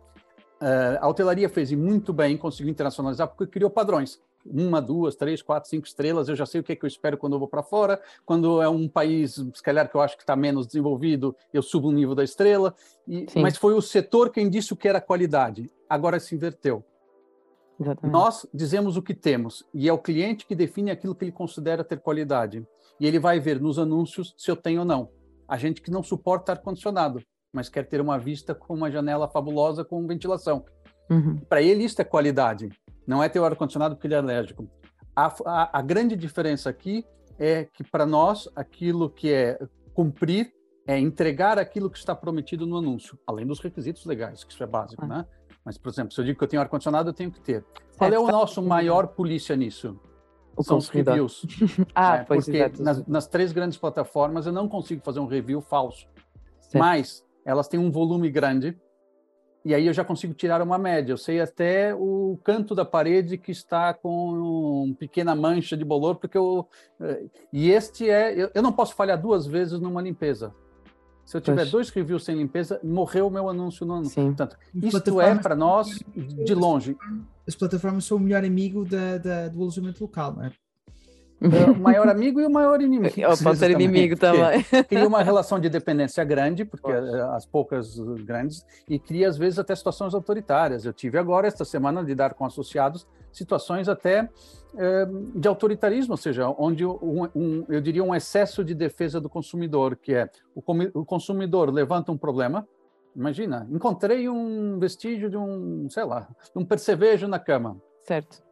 Uh, 0.60 0.96
a 1.00 1.08
hotelaria 1.08 1.48
fez 1.48 1.70
muito 1.72 2.12
bem, 2.12 2.36
conseguiu 2.36 2.70
internacionalizar, 2.70 3.28
porque 3.28 3.46
criou 3.46 3.70
padrões 3.70 4.20
uma, 4.50 4.80
duas, 4.80 5.16
três, 5.16 5.42
quatro, 5.42 5.68
cinco 5.68 5.86
estrelas, 5.86 6.28
eu 6.28 6.36
já 6.36 6.46
sei 6.46 6.60
o 6.60 6.64
que, 6.64 6.72
é 6.72 6.76
que 6.76 6.84
eu 6.84 6.88
espero 6.88 7.16
quando 7.16 7.34
eu 7.34 7.38
vou 7.38 7.48
para 7.48 7.62
fora. 7.62 8.00
Quando 8.24 8.60
é 8.62 8.68
um 8.68 8.88
país, 8.88 9.34
se 9.54 9.62
calhar, 9.62 9.88
que 9.90 9.96
eu 9.96 10.00
acho 10.00 10.16
que 10.16 10.22
está 10.22 10.36
menos 10.36 10.66
desenvolvido, 10.66 11.34
eu 11.52 11.62
subo 11.62 11.88
o 11.88 11.92
nível 11.92 12.14
da 12.14 12.24
estrela. 12.24 12.74
E, 13.06 13.26
mas 13.36 13.56
foi 13.56 13.74
o 13.74 13.82
setor 13.82 14.30
quem 14.30 14.48
disse 14.48 14.72
o 14.72 14.76
que 14.76 14.88
era 14.88 15.00
qualidade. 15.00 15.70
Agora 15.88 16.18
se 16.20 16.34
inverteu. 16.34 16.84
Exatamente. 17.78 18.12
Nós 18.12 18.46
dizemos 18.52 18.96
o 18.96 19.02
que 19.02 19.14
temos 19.14 19.64
e 19.72 19.88
é 19.88 19.92
o 19.92 19.98
cliente 19.98 20.46
que 20.46 20.54
define 20.54 20.90
aquilo 20.90 21.14
que 21.14 21.24
ele 21.24 21.32
considera 21.32 21.84
ter 21.84 22.00
qualidade. 22.00 22.66
E 22.98 23.06
ele 23.06 23.18
vai 23.18 23.38
ver 23.38 23.60
nos 23.60 23.78
anúncios 23.78 24.34
se 24.36 24.50
eu 24.50 24.56
tenho 24.56 24.80
ou 24.80 24.86
não. 24.86 25.10
A 25.46 25.56
gente 25.56 25.82
que 25.82 25.90
não 25.90 26.02
suporta 26.02 26.52
ar-condicionado, 26.52 27.22
mas 27.52 27.68
quer 27.68 27.86
ter 27.86 28.00
uma 28.00 28.18
vista 28.18 28.54
com 28.54 28.74
uma 28.74 28.90
janela 28.90 29.28
fabulosa 29.28 29.84
com 29.84 30.06
ventilação. 30.06 30.64
Uhum. 31.08 31.38
Para 31.48 31.62
ele, 31.62 31.84
isso 31.84 32.00
é 32.00 32.04
qualidade. 32.04 32.68
Não 33.06 33.22
é 33.22 33.28
ter 33.28 33.38
o 33.38 33.44
ar-condicionado 33.44 33.94
porque 33.94 34.06
ele 34.06 34.14
é 34.14 34.18
alérgico. 34.18 34.68
A, 35.14 35.32
a, 35.44 35.78
a 35.78 35.82
grande 35.82 36.16
diferença 36.16 36.68
aqui 36.68 37.04
é 37.38 37.64
que, 37.64 37.84
para 37.84 38.04
nós, 38.04 38.48
aquilo 38.54 39.08
que 39.08 39.32
é 39.32 39.58
cumprir 39.94 40.52
é 40.86 40.98
entregar 40.98 41.58
aquilo 41.58 41.90
que 41.90 41.98
está 41.98 42.14
prometido 42.14 42.66
no 42.66 42.76
anúncio, 42.76 43.18
além 43.26 43.46
dos 43.46 43.60
requisitos 43.60 44.04
legais, 44.04 44.44
que 44.44 44.52
isso 44.52 44.62
é 44.62 44.66
básico, 44.66 45.04
ah. 45.04 45.08
né? 45.08 45.26
Mas, 45.64 45.76
por 45.76 45.88
exemplo, 45.88 46.12
se 46.12 46.20
eu 46.20 46.24
digo 46.24 46.38
que 46.38 46.44
eu 46.44 46.48
tenho 46.48 46.62
ar-condicionado, 46.62 47.08
eu 47.08 47.12
tenho 47.12 47.32
que 47.32 47.40
ter. 47.40 47.64
Certo. 47.64 47.98
Qual 47.98 48.12
é 48.12 48.18
o 48.18 48.28
nosso 48.28 48.62
maior 48.62 49.08
polícia 49.08 49.56
nisso? 49.56 49.98
O 50.56 50.62
São 50.62 50.78
os 50.78 50.88
reviews. 50.88 51.44
ah, 51.92 52.18
é, 52.18 52.24
pois 52.24 52.44
Porque 52.44 52.70
nas, 52.80 53.04
nas, 53.06 53.26
três 53.26 53.52
grandes 53.52 53.76
plataformas 53.76 54.46
eu 54.46 54.52
não 54.52 54.68
consigo 54.68 55.02
fazer 55.04 55.18
um 55.18 55.26
review 55.26 55.60
falso. 55.60 56.06
Certo. 56.60 56.78
Mas 56.78 57.26
elas 57.44 57.68
têm 57.68 57.80
um 57.80 57.90
volume 57.90 58.30
grande 58.30 58.78
e 59.66 59.74
aí 59.74 59.84
eu 59.84 59.92
já 59.92 60.04
consigo 60.04 60.32
tirar 60.32 60.62
uma 60.62 60.78
média. 60.78 61.12
Eu 61.12 61.18
sei 61.18 61.40
até 61.40 61.92
o 61.92 62.38
canto 62.44 62.72
da 62.72 62.84
parede 62.84 63.36
que 63.36 63.50
está 63.50 63.92
com 63.92 64.84
uma 64.86 64.94
pequena 64.94 65.34
mancha 65.34 65.76
de 65.76 65.84
bolor, 65.84 66.14
porque 66.14 66.38
eu. 66.38 66.68
Eh, 67.00 67.24
e 67.52 67.70
este 67.72 68.08
é. 68.08 68.48
Eu 68.54 68.62
não 68.62 68.72
posso 68.72 68.94
falhar 68.94 69.20
duas 69.20 69.44
vezes 69.44 69.80
numa 69.80 70.00
limpeza. 70.00 70.54
Se 71.24 71.36
eu 71.36 71.40
tiver 71.40 71.62
Poxa. 71.62 71.72
dois 71.72 71.90
reviews 71.90 72.24
sem 72.24 72.36
limpeza, 72.36 72.78
morreu 72.84 73.26
o 73.26 73.30
meu 73.30 73.48
anúncio 73.48 73.84
no 73.84 73.94
anúncio. 73.94 74.12
Sim. 74.22 74.26
Portanto, 74.26 74.56
isto 74.72 75.20
é 75.20 75.34
para 75.34 75.56
nós 75.56 75.98
de 76.14 76.54
longe. 76.54 76.96
As 77.44 77.56
plataformas 77.56 78.04
são 78.04 78.18
o 78.18 78.20
melhor 78.20 78.44
amigo 78.44 78.84
da, 78.84 79.18
da, 79.18 79.48
do 79.48 79.60
alojamento 79.62 80.00
local, 80.00 80.32
não 80.32 80.44
é? 80.44 80.52
É 81.40 81.70
o 81.70 81.78
maior 81.78 82.08
amigo 82.08 82.40
e 82.40 82.46
o 82.46 82.50
maior 82.50 82.80
inimigo. 82.80 83.14
Pode 83.42 83.58
ser 83.58 83.70
inimigo 83.70 84.16
também. 84.16 84.64
Cria 84.88 85.06
uma 85.06 85.22
relação 85.22 85.60
de 85.60 85.68
dependência 85.68 86.24
grande, 86.24 86.64
porque 86.64 86.90
as 86.90 87.44
poucas 87.44 87.98
grandes, 88.24 88.64
e 88.88 88.98
cria 88.98 89.28
às 89.28 89.36
vezes 89.36 89.58
até 89.58 89.74
situações 89.74 90.14
autoritárias. 90.14 90.84
Eu 90.84 90.92
tive 90.92 91.18
agora, 91.18 91.46
esta 91.46 91.64
semana, 91.64 92.00
lidar 92.00 92.34
com 92.34 92.44
associados, 92.44 93.06
situações 93.30 93.86
até 93.88 94.28
eh, 94.78 95.06
de 95.34 95.46
autoritarismo, 95.46 96.12
ou 96.12 96.16
seja, 96.16 96.48
onde 96.58 96.84
um, 96.84 97.28
um, 97.34 97.64
eu 97.68 97.80
diria 97.80 98.02
um 98.02 98.14
excesso 98.14 98.64
de 98.64 98.74
defesa 98.74 99.20
do 99.20 99.28
consumidor, 99.28 99.96
que 99.96 100.14
é 100.14 100.30
o, 100.54 100.62
o 101.00 101.04
consumidor 101.04 101.70
levanta 101.70 102.12
um 102.12 102.16
problema, 102.16 102.66
imagina, 103.14 103.66
encontrei 103.70 104.28
um 104.28 104.78
vestígio 104.78 105.30
de 105.30 105.36
um, 105.36 105.88
sei 105.88 106.04
lá, 106.04 106.28
um 106.54 106.64
percevejo 106.64 107.26
na 107.26 107.38
cama. 107.38 107.80
Certo. 108.02 108.42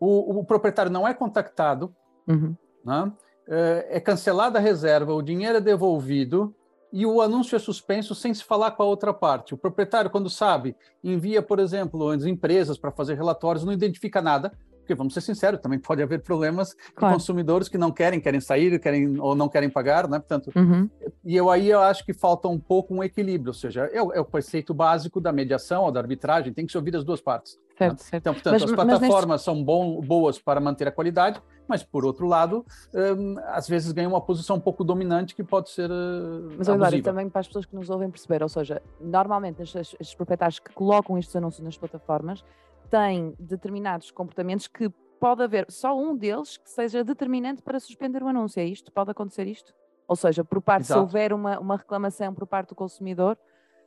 O, 0.00 0.38
o 0.38 0.44
proprietário 0.44 0.92
não 0.92 1.06
é 1.06 1.14
contactado, 1.14 1.94
Uhum. 2.26 2.56
Né? 2.84 3.12
É, 3.48 3.86
é 3.96 4.00
cancelada 4.00 4.58
a 4.58 4.62
reserva, 4.62 5.12
o 5.12 5.22
dinheiro 5.22 5.58
é 5.58 5.60
devolvido 5.60 6.54
e 6.92 7.04
o 7.04 7.20
anúncio 7.20 7.56
é 7.56 7.58
suspenso 7.58 8.14
sem 8.14 8.32
se 8.32 8.44
falar 8.44 8.70
com 8.70 8.82
a 8.82 8.86
outra 8.86 9.12
parte. 9.12 9.52
O 9.52 9.58
proprietário, 9.58 10.10
quando 10.10 10.30
sabe, 10.30 10.76
envia, 11.02 11.42
por 11.42 11.58
exemplo, 11.58 12.08
as 12.10 12.24
empresas 12.24 12.78
para 12.78 12.92
fazer 12.92 13.14
relatórios, 13.14 13.64
não 13.64 13.72
identifica 13.72 14.22
nada, 14.22 14.52
porque 14.78 14.94
vamos 14.94 15.12
ser 15.14 15.22
sinceros, 15.22 15.60
também 15.60 15.78
pode 15.78 16.02
haver 16.02 16.22
problemas 16.22 16.74
claro. 16.94 17.14
de 17.14 17.20
consumidores 17.20 17.68
que 17.68 17.78
não 17.78 17.90
querem, 17.90 18.20
querem 18.20 18.40
sair, 18.40 18.78
querem 18.78 19.18
ou 19.18 19.34
não 19.34 19.48
querem 19.48 19.68
pagar, 19.68 20.06
né? 20.06 20.18
Portanto, 20.18 20.52
uhum. 20.54 20.88
e 21.24 21.34
eu 21.34 21.50
aí 21.50 21.68
eu 21.68 21.80
acho 21.80 22.04
que 22.04 22.12
falta 22.12 22.46
um 22.48 22.60
pouco 22.60 22.94
um 22.94 23.02
equilíbrio, 23.02 23.48
ou 23.48 23.54
seja, 23.54 23.90
é 23.92 24.00
o, 24.00 24.12
é 24.12 24.20
o 24.20 24.24
preceito 24.24 24.72
básico 24.72 25.20
da 25.20 25.32
mediação 25.32 25.84
ou 25.84 25.90
da 25.90 26.00
arbitragem, 26.00 26.52
tem 26.52 26.66
que 26.66 26.70
se 26.70 26.78
ouvir 26.78 26.94
as 26.94 27.02
duas 27.02 27.20
partes. 27.20 27.58
Certo, 27.76 27.92
né? 27.92 27.98
certo. 27.98 28.22
Então, 28.22 28.34
portanto, 28.34 28.52
mas, 28.52 28.62
as 28.62 28.72
plataformas 28.72 29.40
nesse... 29.40 29.44
são 29.44 29.64
bom, 29.64 30.00
boas 30.00 30.38
para 30.38 30.60
manter 30.60 30.86
a 30.86 30.92
qualidade, 30.92 31.42
mas 31.66 31.82
por 31.82 32.04
outro 32.04 32.26
lado, 32.26 32.64
um, 32.94 33.34
às 33.48 33.68
vezes 33.68 33.90
ganham 33.92 34.10
uma 34.10 34.20
posição 34.20 34.56
um 34.56 34.60
pouco 34.60 34.84
dominante 34.84 35.34
que 35.34 35.42
pode 35.42 35.70
ser. 35.70 35.90
Uh, 35.90 36.54
mas 36.56 36.68
agora 36.68 37.02
também 37.02 37.28
para 37.28 37.40
as 37.40 37.46
pessoas 37.46 37.66
que 37.66 37.74
nos 37.74 37.90
ouvem 37.90 38.10
perceber, 38.10 38.42
ou 38.42 38.48
seja, 38.48 38.80
normalmente 39.00 39.62
estes, 39.62 39.96
estes 39.98 40.14
proprietários 40.14 40.58
que 40.58 40.72
colocam 40.72 41.18
estes 41.18 41.34
anúncios 41.34 41.64
nas 41.64 41.76
plataformas 41.76 42.44
têm 42.90 43.34
determinados 43.38 44.10
comportamentos 44.10 44.66
que 44.68 44.92
pode 45.18 45.42
haver 45.42 45.66
só 45.70 45.98
um 45.98 46.16
deles 46.16 46.56
que 46.56 46.70
seja 46.70 47.02
determinante 47.02 47.62
para 47.62 47.80
suspender 47.80 48.22
o 48.22 48.28
anúncio. 48.28 48.60
É 48.60 48.64
isto? 48.64 48.92
Pode 48.92 49.10
acontecer 49.10 49.46
isto? 49.46 49.74
Ou 50.06 50.14
seja, 50.14 50.44
por 50.44 50.60
parte, 50.60 50.82
Exato. 50.82 51.00
se 51.00 51.02
houver 51.02 51.32
uma, 51.32 51.58
uma 51.58 51.76
reclamação 51.76 52.34
por 52.34 52.46
parte 52.46 52.68
do 52.68 52.74
consumidor, 52.74 53.38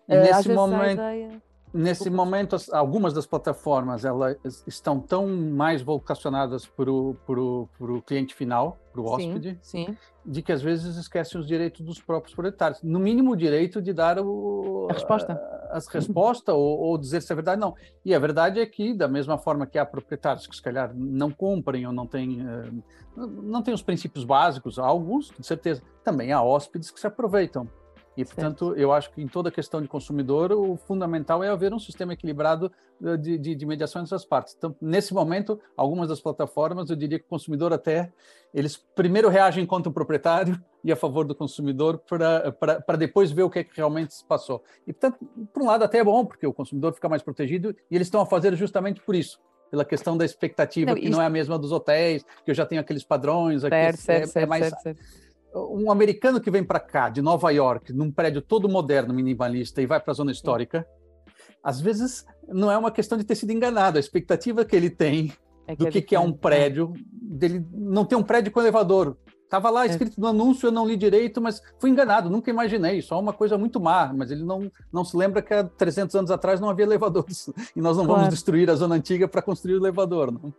e 0.08 0.17
nesse 0.17 0.50
momento, 0.50 0.94
ideia... 0.94 1.41
Nesse 1.74 2.09
momento, 2.09 2.55
algumas 2.71 3.13
das 3.13 3.25
plataformas 3.25 4.05
elas 4.05 4.38
estão 4.65 5.00
tão 5.00 5.27
mais 5.27 5.81
vocacionadas 5.81 6.65
para 6.65 6.89
o 6.89 7.67
cliente 8.05 8.33
final, 8.33 8.79
para 8.93 9.01
o 9.01 9.05
hóspede, 9.05 9.59
sim, 9.62 9.86
sim. 9.86 9.97
de 10.25 10.41
que 10.41 10.51
às 10.51 10.62
vezes 10.62 10.95
esquecem 10.95 11.39
os 11.39 11.45
direitos 11.45 11.81
dos 11.81 12.01
próprios 12.01 12.33
proprietários. 12.33 12.81
No 12.81 13.00
mínimo, 13.00 13.31
o 13.31 13.36
direito 13.36 13.81
de 13.81 13.91
dar 13.91 14.17
o, 14.17 14.88
a 14.89 14.93
resposta, 14.93 15.33
a, 15.69 15.77
a 15.77 15.81
resposta 15.91 16.53
ou, 16.53 16.79
ou, 16.79 16.97
dizer 16.97 17.21
se 17.21 17.31
é 17.31 17.36
verdade 17.36 17.59
não. 17.59 17.75
E 18.03 18.15
a 18.15 18.19
verdade 18.19 18.62
é 18.62 18.65
que, 18.65 18.93
da 18.93 19.07
mesma 19.07 19.38
forma 19.38 19.67
que 19.67 19.77
há 19.77 19.86
proprietários 19.86 20.47
que 20.47 20.55
se 20.55 20.62
calhar 20.62 20.93
não 20.95 21.31
cumprem 21.31 21.86
ou 21.86 21.91
não 21.91 22.07
têm, 22.07 22.41
eh, 22.41 22.71
não 23.15 23.62
têm 23.62 23.74
os 23.74 23.83
princípios 23.83 24.24
básicos, 24.24 24.79
há 24.79 24.86
alguns, 24.86 25.31
com 25.31 25.43
certeza, 25.43 25.81
também 26.03 26.31
há 26.31 26.41
hóspedes 26.41 26.89
que 26.89 27.00
se 27.00 27.07
aproveitam. 27.07 27.67
E, 28.17 28.25
portanto, 28.25 28.65
certo. 28.65 28.79
eu 28.79 28.91
acho 28.91 29.12
que 29.12 29.21
em 29.21 29.27
toda 29.27 29.51
questão 29.51 29.79
de 29.79 29.88
consumidor, 29.88 30.51
o 30.51 30.75
fundamental 30.75 31.43
é 31.43 31.50
haver 31.50 31.71
um 31.71 31.77
sistema 31.77 32.13
equilibrado 32.13 32.71
eh, 33.03 33.15
de, 33.15 33.38
de, 33.38 33.53
de 33.53 33.65
mediação 33.65 34.01
entre 34.01 34.15
as 34.15 34.25
partes. 34.25 34.55
Então, 34.57 34.75
nesse 34.81 35.13
momento, 35.13 35.59
algumas 35.77 36.09
das 36.09 36.19
plataformas, 36.19 36.89
eu 36.89 36.95
diria 36.95 37.19
que 37.19 37.25
o 37.25 37.29
consumidor 37.29 37.71
até, 37.71 38.12
eles 38.51 38.75
primeiro 38.95 39.29
reagem 39.29 39.67
contra 39.67 39.91
o 39.91 39.93
proprietário 39.93 40.59
e 40.83 40.91
a 40.91 40.95
favor 40.95 41.27
do 41.27 41.36
consumidor 41.36 42.01
para 42.07 42.97
depois 42.97 43.31
ver 43.31 43.43
o 43.43 43.51
que, 43.51 43.59
é 43.59 43.63
que 43.63 43.77
realmente 43.77 44.15
se 44.15 44.25
passou. 44.25 44.63
E, 44.88 44.91
portanto, 44.91 45.19
por 45.53 45.62
um 45.62 45.67
lado 45.67 45.83
até 45.83 46.00
é 46.00 46.03
bom, 46.03 46.25
porque 46.25 46.47
o 46.47 46.53
consumidor 46.53 46.93
fica 46.95 47.07
mais 47.07 47.21
protegido 47.21 47.75
e 47.91 47.95
eles 47.95 48.07
estão 48.07 48.21
a 48.21 48.25
fazer 48.25 48.55
justamente 48.55 49.00
por 49.01 49.15
isso 49.15 49.39
pela 49.69 49.83
questão 49.83 50.15
da 50.15 50.24
expectativa, 50.24 50.91
não, 50.91 50.95
que 50.95 51.01
isso... 51.03 51.12
não 51.12 51.21
é 51.21 51.25
a 51.25 51.29
mesma 51.29 51.59
dos 51.59 51.74
hotéis, 51.74 52.24
que 52.45 52.51
eu 52.51 52.55
já 52.55 52.65
tenho 52.65 52.79
aqueles 52.79 53.03
padrões, 53.03 53.65
aqui 53.65 53.75
certo, 53.75 53.95
é, 53.95 54.01
certo, 54.01 54.24
é, 54.24 54.27
certo, 54.27 54.43
é 54.43 54.45
mais... 54.45 54.63
Certo, 54.69 54.81
certo 54.81 55.26
um 55.54 55.92
americano 55.92 56.39
que 56.39 56.51
vem 56.51 56.63
para 56.63 56.80
cá, 56.80 57.10
de 57.10 57.22
Nova 57.22 57.51
York, 57.51 57.94
num 57.94 58.12
prédio 58.12 58.42
todo 58.42 58.70
moderno, 58.70 59.13
minimalista, 59.13 59.82
e 59.82 59.86
vai 59.86 60.00
para 60.00 60.12
a 60.12 60.16
zona 60.16 60.32
histórica, 60.32 60.88
às 61.63 61.82
vezes 61.82 62.25
não 62.48 62.72
é 62.72 62.77
uma 62.77 62.92
questão 62.92 63.18
de 63.18 63.24
ter 63.24 63.36
sido 63.36 63.51
enganado. 63.51 63.98
A 63.98 64.00
expectativa 64.00 64.63
que 64.63 64.75
ele 64.75 64.89
tem 64.89 65.34
é 65.68 65.75
do 65.75 65.88
que, 65.88 66.01
que 66.01 66.16
é 66.16 66.20
um 66.20 66.32
prédio, 66.32 66.94
dele 67.12 67.66
não 67.74 68.06
ter 68.06 68.16
um 68.16 68.24
prédio 68.24 68.51
com 68.51 68.62
elevador. 68.62 69.18
Estava 69.44 69.70
lá 69.70 69.86
escrito 69.86 70.20
no 70.20 70.27
anúncio, 70.27 70.68
eu 70.68 70.72
não 70.72 70.86
li 70.86 70.98
direito, 70.98 71.42
mas 71.42 71.62
fui 71.80 71.89
enganado, 71.89 72.30
nunca 72.30 72.50
imaginei. 72.50 73.01
Só 73.01 73.18
uma 73.18 73.32
coisa 73.32 73.58
muito 73.58 73.80
má, 73.80 74.12
mas 74.13 74.30
ele 74.30 74.44
não, 74.44 74.70
não 74.92 75.06
se 75.06 75.16
lembra 75.16 75.42
que 75.42 75.54
há 75.54 75.63
300 75.63 76.13
anos 76.18 76.32
atrás 76.32 76.60
não 76.60 76.70
havia 76.70 76.86
elevadores. 76.86 77.50
E 77.74 77.82
nós 77.82 77.96
não 77.96 78.06
claro. 78.06 78.22
vamos 78.22 78.34
destruir 78.34 78.70
a 78.70 78.75
zona 78.75 78.96
antiga 78.96 79.27
para 79.27 79.42
construir 79.42 79.75
o 79.75 79.77
elevador. 79.77 80.32
Não? 80.32 80.54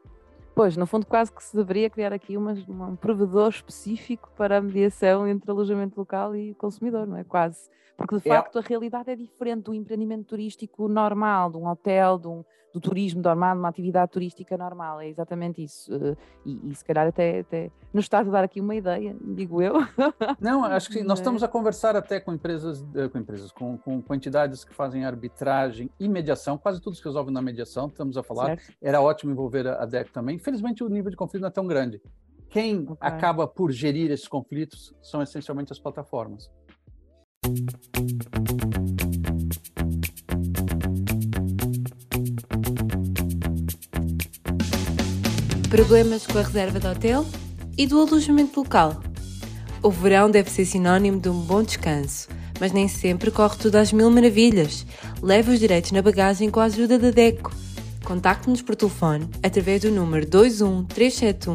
Pois, 0.59 0.77
no 0.77 0.87
fundo, 0.87 1.07
quase 1.07 1.33
que 1.33 1.41
se 1.41 1.57
deveria 1.57 1.89
criar 1.89 2.13
aqui 2.13 2.37
uma, 2.37 2.53
um 2.69 2.97
provedor 2.97 3.49
específico 3.49 4.29
para 4.37 4.59
a 4.59 4.61
mediação 4.61 5.25
entre 5.29 5.49
alojamento 5.49 5.97
local 5.97 6.35
e 6.35 6.53
consumidor, 6.55 7.07
não 7.07 7.17
é? 7.17 7.23
Quase. 7.23 7.71
Porque, 7.97 8.17
de 8.17 8.29
é. 8.29 8.35
facto, 8.35 8.59
a 8.59 8.61
realidade 8.61 9.09
é 9.09 9.15
diferente 9.15 9.67
do 9.67 9.73
empreendimento 9.73 10.25
turístico 10.25 10.89
normal, 10.89 11.53
de 11.53 11.59
um 11.59 11.69
hotel, 11.69 12.19
de 12.19 12.27
um, 12.27 12.45
do 12.73 12.81
turismo 12.81 13.23
normal, 13.23 13.55
de 13.55 13.59
uma 13.61 13.69
atividade 13.69 14.13
turística 14.13 14.57
normal. 14.57 15.01
É 15.01 15.09
exatamente 15.09 15.63
isso. 15.63 15.93
Eh, 15.93 16.17
e, 16.45 16.71
e 16.71 16.75
se 16.75 16.85
calhar 16.85 17.07
até, 17.07 17.41
até 17.41 17.71
nos 17.93 18.05
está 18.05 18.21
a 18.21 18.23
dar 18.23 18.45
aqui 18.45 18.61
uma 18.61 18.75
ideia, 18.75 19.17
digo 19.21 19.63
eu. 19.63 19.75
Não, 20.41 20.65
acho 20.65 20.91
que 20.91 21.03
nós 21.03 21.19
estamos 21.19 21.43
a 21.43 21.49
conversar 21.49 21.97
até 21.97 22.21
com 22.21 22.33
empresas, 22.33 22.85
eh, 22.95 23.09
com 23.09 23.19
empresas, 23.19 23.51
com, 23.53 23.79
com, 23.79 24.03
com 24.03 24.15
entidades 24.15 24.65
que 24.65 24.75
fazem 24.75 25.05
arbitragem 25.05 25.91
e 25.99 26.09
mediação, 26.09 26.59
quase 26.59 26.81
tudo 26.81 26.97
se 26.97 27.05
resolve 27.05 27.31
na 27.31 27.41
mediação, 27.41 27.87
estamos 27.87 28.17
a 28.17 28.23
falar. 28.23 28.59
Certo. 28.59 28.73
Era 28.81 29.01
ótimo 29.01 29.33
envolver 29.33 29.67
a 29.67 29.85
DEC 29.85 30.13
também. 30.13 30.37
Infelizmente, 30.37 30.85
o 30.85 30.89
nível 30.89 31.11
de 31.11 31.17
conflito 31.17 31.43
não 31.43 31.49
é 31.49 31.53
tão 31.53 31.67
grande. 31.67 32.01
Quem 32.51 32.81
okay. 32.81 32.97
acaba 33.01 33.47
por 33.47 33.71
gerir 33.71 34.11
esses 34.11 34.27
conflitos 34.27 34.95
são 35.03 35.23
essencialmente 35.23 35.73
as 35.73 35.79
plataformas. 35.79 36.51
Problemas 45.69 46.27
com 46.27 46.39
a 46.39 46.43
reserva 46.43 46.81
de 46.81 46.87
hotel 46.87 47.27
e 47.77 47.87
do 47.87 48.01
alojamento 48.01 48.61
local. 48.61 49.03
O 49.83 49.91
verão 49.91 50.31
deve 50.31 50.51
ser 50.51 50.65
sinónimo 50.65 51.21
de 51.21 51.29
um 51.29 51.41
bom 51.41 51.63
descanso, 51.63 52.27
mas 52.59 52.73
nem 52.73 52.89
sempre 52.89 53.31
corre 53.31 53.59
tudo 53.59 53.77
às 53.77 53.93
mil 53.93 54.11
maravilhas. 54.11 54.87
Leve 55.23 55.53
os 55.53 55.61
direitos 55.61 55.93
na 55.93 56.01
bagagem 56.01 56.51
com 56.51 56.59
a 56.59 56.65
ajuda 56.65 56.99
da 56.99 57.11
DECO. 57.11 57.53
Contacte-nos 58.03 58.63
por 58.63 58.77
telefone 58.77 59.29
através 59.43 59.83
do 59.83 59.91
número 59.91 60.27
21 60.27 60.85
371 60.85 61.55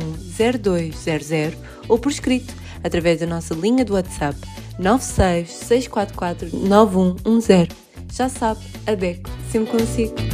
0200 0.62 1.58
ou 1.90 1.98
por 1.98 2.12
escrito 2.12 2.54
através 2.84 3.20
da 3.20 3.26
nossa 3.26 3.56
linha 3.56 3.84
do 3.84 3.94
WhatsApp 3.94 4.38
96 4.78 5.50
644 5.50 6.56
9110. 6.56 7.68
Já 8.12 8.30
sabe, 8.30 8.62
a 8.86 8.94
DECO 8.94 9.28
sempre 9.52 9.72
consigo. 9.72 10.33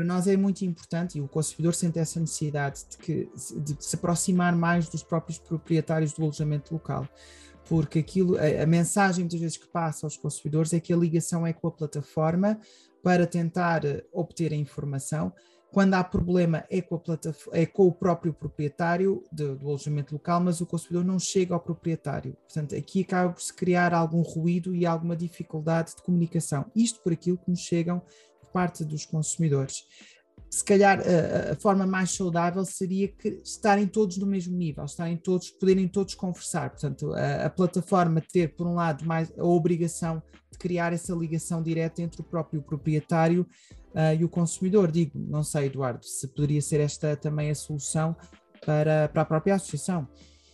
Para 0.00 0.06
nós 0.06 0.26
é 0.26 0.34
muito 0.34 0.64
importante 0.64 1.18
e 1.18 1.20
o 1.20 1.28
consumidor 1.28 1.74
sente 1.74 1.98
essa 1.98 2.18
necessidade 2.18 2.86
de, 2.88 2.96
que, 2.96 3.28
de 3.60 3.76
se 3.84 3.96
aproximar 3.96 4.56
mais 4.56 4.88
dos 4.88 5.02
próprios 5.02 5.36
proprietários 5.36 6.14
do 6.14 6.22
alojamento 6.22 6.72
local. 6.72 7.06
Porque 7.68 7.98
aquilo, 7.98 8.38
a, 8.38 8.62
a 8.62 8.66
mensagem 8.66 9.24
muitas 9.24 9.40
vezes 9.40 9.58
que 9.58 9.68
passa 9.68 10.06
aos 10.06 10.16
consumidores 10.16 10.72
é 10.72 10.80
que 10.80 10.90
a 10.90 10.96
ligação 10.96 11.46
é 11.46 11.52
com 11.52 11.68
a 11.68 11.70
plataforma 11.70 12.58
para 13.02 13.26
tentar 13.26 13.84
eh, 13.84 14.02
obter 14.10 14.54
a 14.54 14.56
informação. 14.56 15.34
Quando 15.70 15.92
há 15.92 16.02
problema 16.02 16.64
é 16.70 16.80
com, 16.80 16.98
é 17.52 17.66
com 17.66 17.86
o 17.86 17.92
próprio 17.92 18.32
proprietário 18.32 19.22
de, 19.30 19.54
do 19.54 19.68
alojamento 19.68 20.14
local, 20.14 20.40
mas 20.40 20.62
o 20.62 20.66
consumidor 20.66 21.04
não 21.04 21.18
chega 21.18 21.52
ao 21.52 21.60
proprietário. 21.60 22.34
Portanto, 22.48 22.74
aqui 22.74 23.02
acaba 23.02 23.34
por 23.34 23.42
se 23.42 23.52
criar 23.52 23.92
algum 23.92 24.22
ruído 24.22 24.74
e 24.74 24.86
alguma 24.86 25.14
dificuldade 25.14 25.94
de 25.94 26.02
comunicação. 26.02 26.64
Isto 26.74 27.02
por 27.02 27.12
aquilo 27.12 27.36
que 27.36 27.50
nos 27.50 27.60
chegam 27.60 28.00
parte 28.52 28.84
dos 28.84 29.04
consumidores. 29.04 29.84
Se 30.48 30.64
calhar 30.64 31.00
a, 31.00 31.54
forma 31.54 31.86
mais 31.86 32.10
saudável 32.10 32.64
seria 32.64 33.06
que 33.06 33.40
estarem 33.44 33.86
todos 33.86 34.16
no 34.16 34.26
mesmo 34.26 34.56
nível, 34.56 34.84
estarem 34.84 35.16
todos, 35.16 35.50
poderem 35.50 35.86
todos 35.86 36.14
conversar. 36.14 36.70
Portanto, 36.70 37.12
a, 37.14 37.46
a 37.46 37.50
plataforma 37.50 38.20
ter, 38.20 38.54
por 38.56 38.66
um 38.66 38.74
lado, 38.74 39.04
mais 39.04 39.32
a 39.38 39.44
obrigação 39.44 40.20
de 40.50 40.58
criar 40.58 40.92
essa 40.92 41.14
ligação 41.14 41.62
direta 41.62 42.02
entre 42.02 42.20
o 42.20 42.24
próprio 42.24 42.62
proprietário 42.62 43.46
uh, 43.94 44.18
e 44.18 44.24
o 44.24 44.28
consumidor. 44.28 44.90
Digo, 44.90 45.12
não 45.18 45.44
sei, 45.44 45.66
Eduardo, 45.66 46.04
se 46.04 46.26
poderia 46.26 46.60
ser 46.60 46.80
esta 46.80 47.16
também 47.16 47.50
a 47.50 47.54
solução 47.54 48.16
para, 48.66 49.08
para 49.08 49.22
a 49.22 49.26
própria 49.26 49.54
associação. 49.54 50.08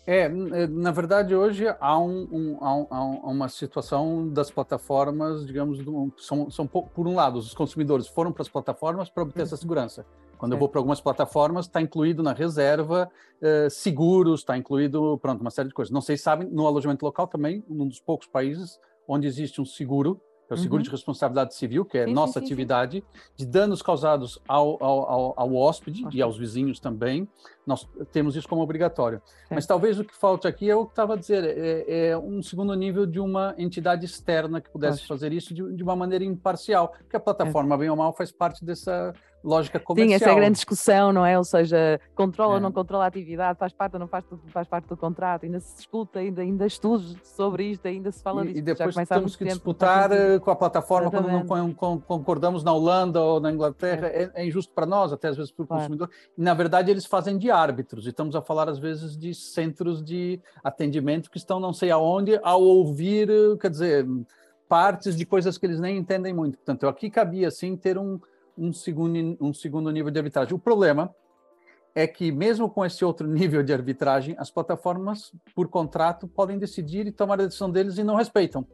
É, 0.07 0.21
é, 0.21 0.29
na 0.69 0.93
verdade, 0.93 1.35
hoje 1.35 1.67
há, 1.81 1.99
um, 1.99 2.29
um, 2.31 2.59
há, 2.61 3.29
uma 3.29 3.49
situação 3.49 4.29
das 4.29 4.51
plataformas, 4.53 5.45
digamos, 5.45 5.81
são, 6.17 6.49
são, 6.49 6.67
por 6.67 7.09
um 7.09 7.15
lado, 7.15 7.39
os 7.41 7.53
consumidores 7.55 8.07
foram 8.07 8.33
para 8.33 8.43
as 8.43 8.49
plataformas 8.49 9.11
para 9.11 9.25
obter 9.25 9.43
essa 9.43 9.57
uhum. 9.57 9.61
segurança. 9.61 10.07
Quando 10.39 10.53
eu 10.53 10.59
vou 10.59 10.69
para 10.69 10.79
algumas 10.79 11.01
plataformas, 11.01 11.67
está 11.67 11.81
incluído 11.81 12.23
na 12.23 12.35
reserva 12.35 13.11
eh, 13.41 13.69
seguros, 13.71 14.41
está 14.41 14.57
incluído, 14.57 15.19
pronto, 15.19 15.41
uma 15.41 15.51
série 15.51 15.69
de 15.69 15.75
coisas. 15.75 15.91
Não 15.91 16.03
sei 16.03 16.17
se 16.17 16.25
sabem, 16.25 16.47
no 16.49 16.67
alojamento 16.67 17.05
local 17.05 17.27
também, 17.27 17.65
um 17.69 17.89
dos 17.89 18.01
poucos 18.01 18.27
países 18.27 18.79
onde 19.09 19.27
existe 19.27 19.61
um 19.63 19.65
seguro 19.65 20.21
é 20.49 20.55
o 20.55 20.57
seguro 20.57 20.81
uhum. 20.81 20.85
de 20.85 20.91
responsabilidade 20.91 21.55
civil, 21.55 21.85
que 21.85 21.99
é 21.99 22.05
sim, 22.05 22.13
nossa 22.13 22.39
sim, 22.39 22.47
atividade, 22.47 23.05
sim. 23.05 23.23
de 23.37 23.47
danos 23.47 23.83
causados 23.83 24.41
ao, 24.47 24.83
ao, 24.83 25.11
ao, 25.11 25.35
ao 25.37 25.55
hóspede 25.55 26.07
e 26.13 26.23
aos 26.23 26.39
vizinhos 26.39 26.79
também. 26.79 27.29
Nós 27.67 27.89
temos 28.13 28.37
isso 28.37 28.49
como 28.49 28.63
obrigatório. 28.63 29.21
Mas 29.51 29.67
talvez 29.67 29.99
o 29.99 30.05
que 30.05 30.15
falte 30.15 30.47
aqui 30.47 30.71
é 30.71 30.77
o 30.77 30.85
que 30.85 30.93
estava 30.93 31.15
a 31.15 31.17
dizer, 31.17 31.43
é, 31.45 32.11
é, 32.11 32.19
um 32.19 32.41
segundo 32.41 32.73
nível 32.75 33.05
de 33.07 33.19
uma 33.19 33.55
entidade 33.59 34.05
externa 34.05 34.61
que 34.61 34.71
pudesse 34.71 34.99
Nossa. 34.99 35.09
fazer 35.09 35.33
isso 35.33 35.53
de, 35.53 35.75
de, 35.75 35.83
uma 35.83 35.97
maneira 35.97 36.25
imparcial, 36.25 36.89
porque 36.89 37.17
a 37.17 37.21
plataforma, 37.21 37.75
é. 37.75 37.79
bem 37.79 37.91
ou 37.91 37.97
mal, 37.97 38.13
faz 38.13 38.31
parte 38.31 38.65
dessa 38.65 39.13
lógica 39.47 39.79
comercial. 39.79 40.09
Sim, 40.09 40.15
essa 40.15 40.31
é 40.31 40.33
a 40.33 40.35
grande 40.35 40.55
discussão, 40.55 41.13
não 41.13 41.25
é? 41.25 41.39
Ou 41.39 41.45
seja, 41.45 42.01
controla 42.15 42.55
é. 42.55 42.57
ou 42.57 42.61
não 42.61 42.73
controla 42.73 43.05
a 43.05 43.07
atividade, 43.07 43.59
faz 43.59 43.73
parte 43.73 43.95
ou 43.95 44.01
não 44.01 44.09
faz, 44.09 44.25
faz 44.49 44.67
parte 44.67 44.89
do 44.89 44.97
contrato, 44.97 45.45
ainda 45.45 45.61
se 45.61 45.77
discuta, 45.77 46.19
ainda, 46.19 46.43
ainda 46.43 46.67
estudos 46.67 47.17
sobre 47.23 47.71
isto, 47.71 47.87
ainda 47.87 48.11
se 48.11 48.23
fala 48.23 48.43
e, 48.43 48.49
disso. 48.49 48.59
E 48.59 48.63
depois 48.63 48.95
temos 49.09 49.37
que 49.37 49.45
tempo, 49.45 49.55
disputar 49.55 50.11
eh, 50.11 50.39
com 50.41 50.51
a 50.51 50.57
plataforma 50.57 51.09
Exatamente. 51.09 51.47
quando 51.47 51.77
não 51.81 51.99
concordamos 52.01 52.65
na 52.65 52.73
Holanda 52.73 53.21
ou 53.21 53.41
na 53.41 53.53
Inglaterra, 53.53 54.09
é, 54.09 54.31
é 54.35 54.47
injusto 54.47 54.73
para 54.75 54.85
nós, 54.85 55.13
até 55.13 55.29
às 55.29 55.37
vezes 55.37 55.53
para 55.53 55.63
o 55.63 55.67
claro. 55.67 55.83
consumidor. 55.83 56.11
E, 56.37 56.43
na 56.43 56.53
verdade, 56.53 56.91
eles 56.91 57.07
fazem 57.07 57.39
de 57.39 57.51
árbitros, 57.51 58.07
e 58.07 58.11
estamos 58.11 58.35
a 58.35 58.43
falar 58.43 58.69
às 58.69 58.79
vezes 58.79 59.17
de 59.17 59.33
centros 59.33 60.03
de 60.03 60.41
atendimento 60.65 61.31
que 61.31 61.39
estão 61.39 61.61
não 61.61 61.73
sei 61.73 61.91
aonde 61.91 62.39
ao 62.43 62.63
ouvir, 62.63 63.29
quer 63.61 63.71
dizer, 63.71 64.07
partes 64.69 65.17
de 65.17 65.25
coisas 65.25 65.57
que 65.57 65.67
eles 65.67 65.79
nem 65.79 65.97
entendem 65.97 66.35
muito. 66.35 66.57
Portanto, 66.57 66.89
aqui 66.89 67.09
cabia, 67.09 67.51
sim, 67.51 67.77
ter 67.77 67.97
um 67.97 68.19
um 68.57 68.73
segundo, 68.73 69.37
um 69.41 69.53
segundo 69.53 69.91
nível 69.91 70.11
de 70.11 70.19
arbitragem. 70.19 70.55
O 70.55 70.59
problema 70.59 71.15
é 71.95 72.07
que, 72.07 72.31
mesmo 72.31 72.69
com 72.69 72.85
esse 72.85 73.05
outro 73.05 73.27
nível 73.29 73.63
de 73.63 73.73
arbitragem, 73.73 74.37
as 74.39 74.51
plataformas, 74.51 75.33
por 75.55 75.69
contrato, 75.69 76.29
podem 76.29 76.59
decidir 76.59 77.07
e 77.07 77.13
tomar 77.13 77.41
a 77.41 77.47
decisão 77.47 77.71
deles 77.71 77.99
e 77.99 78.05
não 78.05 78.17
respeitam. 78.17 78.67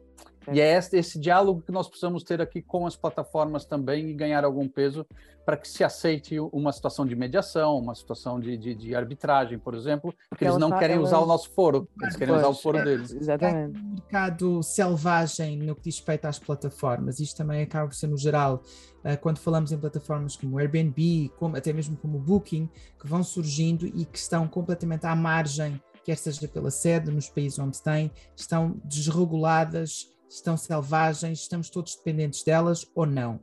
E 0.51 0.59
é 0.59 0.77
esse, 0.77 0.97
esse, 0.97 1.19
diálogo 1.19 1.61
que 1.61 1.71
nós 1.71 1.87
precisamos 1.87 2.23
ter 2.23 2.41
aqui 2.41 2.61
com 2.61 2.85
as 2.85 2.95
plataformas 2.95 3.65
também 3.65 4.09
e 4.09 4.13
ganhar 4.13 4.43
algum 4.43 4.67
peso 4.67 5.05
para 5.45 5.57
que 5.57 5.67
se 5.67 5.83
aceite 5.83 6.39
uma 6.51 6.71
situação 6.71 7.05
de 7.05 7.15
mediação, 7.15 7.77
uma 7.77 7.93
situação 7.93 8.39
de, 8.39 8.57
de, 8.57 8.73
de 8.75 8.95
arbitragem, 8.95 9.59
por 9.59 9.75
exemplo, 9.75 10.13
porque 10.29 10.45
eles 10.45 10.57
não 10.57 10.71
querem 10.71 10.97
usar 10.99 11.19
o 11.19 11.25
nosso 11.25 11.51
foro, 11.51 11.87
eles 12.01 12.15
querem 12.15 12.33
pois, 12.33 12.45
usar 12.45 12.49
o 12.49 12.61
foro 12.61 12.77
é, 12.77 12.85
deles. 12.85 13.13
Exatamente. 13.13 13.77
É 13.77 13.79
um 13.79 13.89
mercado 13.91 14.63
selvagem 14.63 15.57
no 15.57 15.75
que 15.75 15.83
diz 15.83 15.97
respeito 15.97 16.25
às 16.25 16.39
plataformas, 16.39 17.19
isto 17.19 17.35
também 17.35 17.61
acaba 17.61 17.87
por 17.87 17.95
ser 17.95 18.07
no 18.07 18.17
geral, 18.17 18.61
eh, 19.03 19.17
quando 19.17 19.37
falamos 19.37 19.71
em 19.71 19.77
plataformas 19.77 20.35
como 20.35 20.57
Airbnb, 20.59 21.29
como, 21.37 21.57
até 21.57 21.73
mesmo 21.73 21.97
como 21.97 22.17
Booking, 22.19 22.69
que 22.99 23.07
vão 23.07 23.23
surgindo 23.23 23.85
e 23.85 24.05
que 24.05 24.17
estão 24.17 24.47
completamente 24.47 25.05
à 25.05 25.15
margem 25.15 25.79
quer 26.03 26.17
seja 26.17 26.47
pela 26.47 26.69
sede, 26.69 27.09
nos 27.11 27.29
países 27.29 27.57
onde 27.57 27.81
têm, 27.81 28.11
estão 28.35 28.75
desreguladas, 28.83 30.07
estão 30.35 30.57
selvagens, 30.57 31.41
estamos 31.41 31.69
todos 31.69 31.95
dependentes 31.95 32.43
delas 32.43 32.89
ou 32.95 33.05
não? 33.05 33.39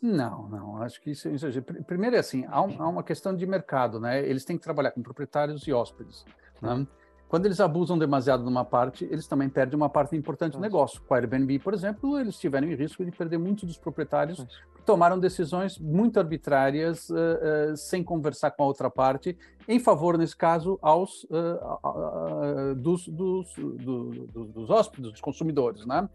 Não, 0.00 0.48
não, 0.48 0.82
acho 0.82 1.00
que 1.00 1.10
isso, 1.10 1.28
isso 1.28 1.46
primeiro 1.86 2.14
é 2.14 2.20
assim, 2.20 2.44
há, 2.46 2.62
um, 2.62 2.80
há, 2.80 2.88
uma 2.88 3.02
questão 3.02 3.34
de 3.34 3.44
mercado, 3.46 3.98
né? 3.98 4.24
Eles 4.28 4.44
têm 4.44 4.56
que 4.56 4.62
trabalhar 4.62 4.92
com 4.92 5.02
proprietários 5.02 5.66
e 5.66 5.72
hóspedes. 5.72 6.24
Né? 6.62 6.86
Quando 7.28 7.44
eles 7.44 7.60
abusam 7.60 7.98
demasiado 7.98 8.42
numa 8.42 8.64
parte, 8.64 9.04
eles 9.10 9.26
também 9.26 9.50
perdem 9.50 9.76
uma 9.76 9.90
parte 9.90 10.16
importante 10.16 10.54
do 10.54 10.60
negócio. 10.60 11.00
Com 11.06 11.12
a 11.12 11.18
Airbnb, 11.18 11.58
por 11.58 11.74
exemplo, 11.74 12.18
eles 12.18 12.38
tiveram 12.38 12.66
em 12.66 12.74
risco 12.74 13.04
de 13.04 13.10
perder 13.10 13.38
muitos 13.38 13.64
dos 13.64 13.76
proprietários 13.76 14.42
que 14.74 14.82
tomaram 14.86 15.18
decisões 15.18 15.78
muito 15.78 16.18
arbitrárias, 16.18 17.10
uh, 17.10 17.14
uh, 17.14 17.76
sem 17.76 18.02
conversar 18.02 18.52
com 18.52 18.62
a 18.62 18.66
outra 18.66 18.88
parte, 18.88 19.36
em 19.68 19.78
favor, 19.78 20.16
nesse 20.16 20.34
caso, 20.34 20.78
aos 20.80 21.24
uh, 21.24 22.74
dos, 22.74 23.06
dos, 23.06 23.54
do, 23.54 24.26
do, 24.26 24.44
dos 24.46 24.70
hóspedes, 24.70 25.12
dos 25.12 25.20
consumidores, 25.20 25.84
né? 25.84 26.08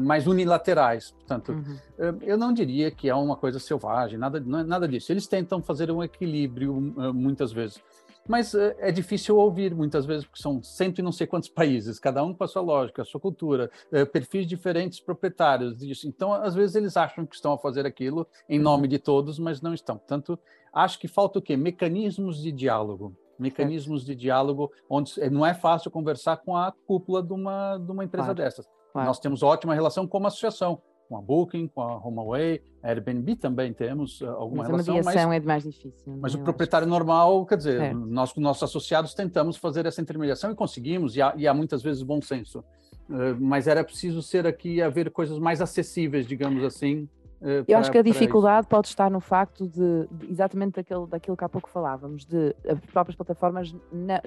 mais 0.00 0.26
unilaterais. 0.26 1.12
Portanto, 1.12 1.52
uhum. 1.52 2.18
eu 2.22 2.36
não 2.36 2.52
diria 2.52 2.90
que 2.90 3.08
é 3.08 3.14
uma 3.14 3.36
coisa 3.36 3.60
selvagem, 3.60 4.18
nada, 4.18 4.38
é 4.38 4.64
nada 4.64 4.88
disso. 4.88 5.12
Eles 5.12 5.28
tentam 5.28 5.62
fazer 5.62 5.88
um 5.92 6.02
equilíbrio 6.02 6.74
muitas 7.14 7.52
vezes. 7.52 7.80
Mas 8.28 8.52
uh, 8.52 8.74
é 8.78 8.92
difícil 8.92 9.36
ouvir 9.38 9.74
muitas 9.74 10.04
vezes, 10.04 10.24
porque 10.26 10.40
são 10.40 10.62
cento 10.62 10.98
e 10.98 11.02
não 11.02 11.10
sei 11.10 11.26
quantos 11.26 11.48
países, 11.50 11.98
cada 11.98 12.22
um 12.22 12.34
com 12.34 12.44
a 12.44 12.48
sua 12.48 12.62
lógica, 12.62 13.02
a 13.02 13.04
sua 13.04 13.20
cultura, 13.20 13.70
uh, 13.90 14.06
perfis 14.06 14.46
diferentes 14.46 15.00
proprietários 15.00 15.76
disso. 15.78 16.06
Então, 16.06 16.32
às 16.32 16.54
vezes, 16.54 16.76
eles 16.76 16.96
acham 16.96 17.24
que 17.24 17.34
estão 17.34 17.52
a 17.52 17.58
fazer 17.58 17.86
aquilo 17.86 18.26
em 18.48 18.58
nome 18.58 18.86
de 18.86 18.98
todos, 18.98 19.38
mas 19.38 19.62
não 19.62 19.72
estão. 19.72 19.96
Portanto, 19.96 20.38
acho 20.72 20.98
que 20.98 21.08
falta 21.08 21.38
o 21.38 21.42
quê? 21.42 21.56
Mecanismos 21.56 22.42
de 22.42 22.52
diálogo. 22.52 23.16
Mecanismos 23.38 24.04
de 24.04 24.14
diálogo, 24.14 24.70
onde 24.90 25.12
não 25.30 25.46
é 25.46 25.54
fácil 25.54 25.90
conversar 25.90 26.38
com 26.38 26.56
a 26.56 26.72
cúpula 26.86 27.22
de 27.22 27.32
uma, 27.32 27.78
de 27.78 27.90
uma 27.90 28.04
empresa 28.04 28.34
claro. 28.34 28.36
dessas. 28.36 28.68
Claro. 28.92 29.06
Nós 29.06 29.20
temos 29.20 29.42
ótima 29.44 29.74
relação 29.74 30.08
como 30.08 30.26
associação 30.26 30.82
com 31.08 31.16
a 31.16 31.22
Booking, 31.22 31.68
com 31.68 31.80
a 31.80 31.96
HomeAway, 31.96 32.60
a 32.82 32.88
Airbnb 32.88 33.36
também 33.36 33.72
temos 33.72 34.20
uh, 34.20 34.26
alguma 34.26 34.62
mas 34.62 34.70
relação. 34.70 34.94
A 34.94 34.98
mediação 34.98 35.28
mas, 35.28 35.42
é 35.42 35.46
mais 35.46 35.62
difícil. 35.62 36.18
Mas 36.20 36.34
o 36.34 36.38
proprietário 36.38 36.84
acho. 36.84 36.90
normal, 36.90 37.46
quer 37.46 37.56
dizer, 37.56 37.80
é. 37.80 37.94
nós 37.94 38.32
com 38.32 38.40
nossos 38.40 38.62
associados 38.62 39.14
tentamos 39.14 39.56
fazer 39.56 39.86
essa 39.86 40.00
intermediação 40.00 40.52
e 40.52 40.54
conseguimos, 40.54 41.16
e 41.16 41.22
há, 41.22 41.32
e 41.36 41.48
há 41.48 41.54
muitas 41.54 41.82
vezes 41.82 42.02
bom 42.02 42.20
senso. 42.20 42.60
Uh, 43.08 43.34
mas 43.40 43.66
era 43.66 43.82
preciso 43.82 44.22
ser 44.22 44.46
aqui 44.46 44.82
haver 44.82 45.10
coisas 45.10 45.38
mais 45.38 45.62
acessíveis, 45.62 46.26
digamos 46.26 46.62
assim. 46.62 47.08
Uh, 47.40 47.64
Eu 47.66 47.78
acho 47.78 47.90
que 47.90 47.98
a 47.98 48.02
dificuldade 48.02 48.66
pode 48.66 48.88
estar 48.88 49.10
no 49.10 49.20
facto 49.20 49.66
de, 49.66 50.08
de, 50.10 50.30
exatamente 50.30 50.74
daquilo, 50.74 51.06
daquilo 51.06 51.36
que 51.36 51.44
há 51.44 51.48
pouco 51.48 51.70
falávamos, 51.70 52.26
de 52.26 52.54
as 52.68 52.78
próprias 52.92 53.16
plataformas 53.16 53.74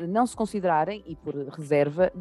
não 0.07 0.25
se 0.25 0.35
considerarem, 0.35 1.03
e 1.05 1.15
por 1.15 1.35
reserva, 1.35 2.11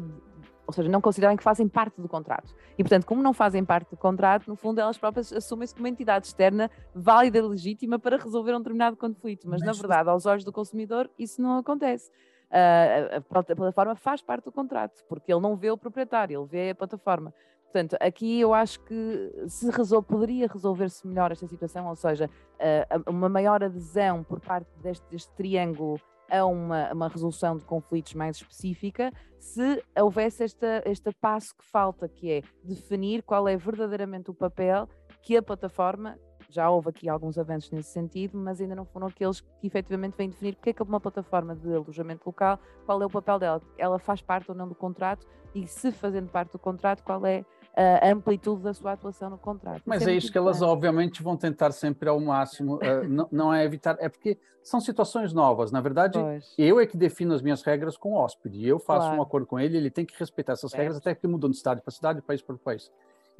ou 0.71 0.73
seja, 0.73 0.89
não 0.89 1.01
considerem 1.01 1.35
que 1.35 1.43
fazem 1.43 1.67
parte 1.67 1.99
do 1.99 2.07
contrato. 2.07 2.55
E, 2.77 2.83
portanto, 2.83 3.05
como 3.05 3.21
não 3.21 3.33
fazem 3.33 3.63
parte 3.63 3.89
do 3.91 3.97
contrato, 3.97 4.47
no 4.47 4.55
fundo 4.55 4.79
elas 4.79 4.97
próprias 4.97 5.31
assumem-se 5.31 5.75
como 5.75 5.87
entidade 5.87 6.27
externa 6.27 6.71
válida 6.95 7.37
e 7.37 7.41
legítima 7.41 7.99
para 7.99 8.17
resolver 8.17 8.55
um 8.55 8.59
determinado 8.59 8.95
conflito. 8.95 9.47
Mas, 9.47 9.61
na 9.61 9.73
verdade, 9.73 10.09
aos 10.09 10.25
olhos 10.25 10.43
do 10.43 10.51
consumidor, 10.51 11.09
isso 11.19 11.41
não 11.41 11.57
acontece. 11.57 12.09
Uh, 12.49 13.15
a, 13.15 13.17
a 13.17 13.55
plataforma 13.55 13.95
faz 13.95 14.21
parte 14.21 14.45
do 14.45 14.51
contrato, 14.51 15.03
porque 15.07 15.31
ele 15.31 15.41
não 15.41 15.55
vê 15.55 15.71
o 15.71 15.77
proprietário, 15.77 16.41
ele 16.41 16.47
vê 16.47 16.69
a 16.71 16.75
plataforma. 16.75 17.33
Portanto, 17.65 17.95
aqui 18.01 18.39
eu 18.39 18.53
acho 18.53 18.81
que 18.81 19.45
se 19.47 19.69
resol 19.71 20.03
poderia 20.03 20.47
resolver-se 20.47 21.07
melhor 21.07 21.31
esta 21.31 21.47
situação, 21.47 21.87
ou 21.87 21.95
seja, 21.95 22.29
uh, 22.59 23.09
uma 23.09 23.29
maior 23.29 23.63
adesão 23.63 24.23
por 24.23 24.41
parte 24.41 24.69
deste, 24.81 25.05
deste 25.09 25.31
triângulo 25.35 25.97
a 26.31 26.45
uma, 26.45 26.91
uma 26.93 27.07
resolução 27.07 27.57
de 27.57 27.65
conflitos 27.65 28.13
mais 28.13 28.37
específica 28.37 29.11
se 29.37 29.83
houvesse 29.99 30.43
esta, 30.43 30.81
este 30.85 31.11
passo 31.19 31.55
que 31.55 31.65
falta, 31.65 32.07
que 32.07 32.31
é 32.31 32.41
definir 32.63 33.23
qual 33.23 33.47
é 33.47 33.57
verdadeiramente 33.57 34.29
o 34.29 34.33
papel 34.33 34.87
que 35.21 35.35
a 35.35 35.41
plataforma, 35.41 36.17
já 36.49 36.69
houve 36.69 36.89
aqui 36.89 37.09
alguns 37.09 37.37
avanços 37.37 37.71
nesse 37.71 37.91
sentido, 37.91 38.37
mas 38.37 38.61
ainda 38.61 38.75
não 38.75 38.85
foram 38.85 39.07
aqueles 39.07 39.41
que 39.41 39.67
efetivamente 39.67 40.15
vêm 40.15 40.29
definir 40.29 40.55
porque 40.55 40.69
é 40.71 40.73
que 40.73 40.83
uma 40.83 40.99
plataforma 40.99 41.55
de 41.55 41.73
alojamento 41.73 42.23
local, 42.25 42.59
qual 42.85 43.01
é 43.01 43.05
o 43.05 43.09
papel 43.09 43.39
dela, 43.39 43.61
ela 43.77 43.99
faz 43.99 44.21
parte 44.21 44.49
ou 44.49 44.55
não 44.55 44.67
do 44.67 44.75
contrato 44.75 45.27
e 45.53 45.67
se 45.67 45.91
fazendo 45.91 46.29
parte 46.29 46.51
do 46.51 46.59
contrato, 46.59 47.03
qual 47.03 47.25
é 47.25 47.45
a 47.75 48.11
amplitude 48.11 48.61
da 48.61 48.73
sua 48.73 48.93
atuação 48.93 49.29
no 49.29 49.37
contrato. 49.37 49.81
Mas 49.85 50.05
é, 50.05 50.11
é 50.11 50.15
isso 50.15 50.31
que 50.31 50.37
elas, 50.37 50.61
obviamente, 50.61 51.23
vão 51.23 51.37
tentar 51.37 51.71
sempre 51.71 52.09
ao 52.09 52.19
máximo. 52.19 52.75
Uh, 52.75 53.07
não, 53.09 53.27
não, 53.31 53.53
é 53.53 53.63
evitar, 53.63 53.95
é 53.99 54.09
porque 54.09 54.37
são 54.61 54.79
situações 54.79 55.33
novas. 55.33 55.71
Na 55.71 55.79
verdade, 55.79 56.19
pois. 56.19 56.53
eu 56.57 56.79
é 56.79 56.85
que 56.85 56.97
defino 56.97 57.33
as 57.33 57.41
minhas 57.41 57.61
regras 57.61 57.95
com 57.97 58.13
o 58.13 58.15
hóspede. 58.15 58.67
Eu 58.67 58.79
faço 58.79 59.07
claro. 59.07 59.19
um 59.19 59.21
acordo 59.21 59.47
com 59.47 59.59
ele, 59.59 59.77
ele 59.77 59.89
tem 59.89 60.05
que 60.05 60.17
respeitar 60.17 60.53
essas 60.53 60.73
regras, 60.73 60.97
até 60.97 61.15
que 61.15 61.27
mudou 61.27 61.49
de 61.49 61.57
cidade 61.57 61.81
para 61.81 61.91
cidade, 61.91 62.21
país 62.21 62.41
para 62.41 62.55
país. 62.57 62.91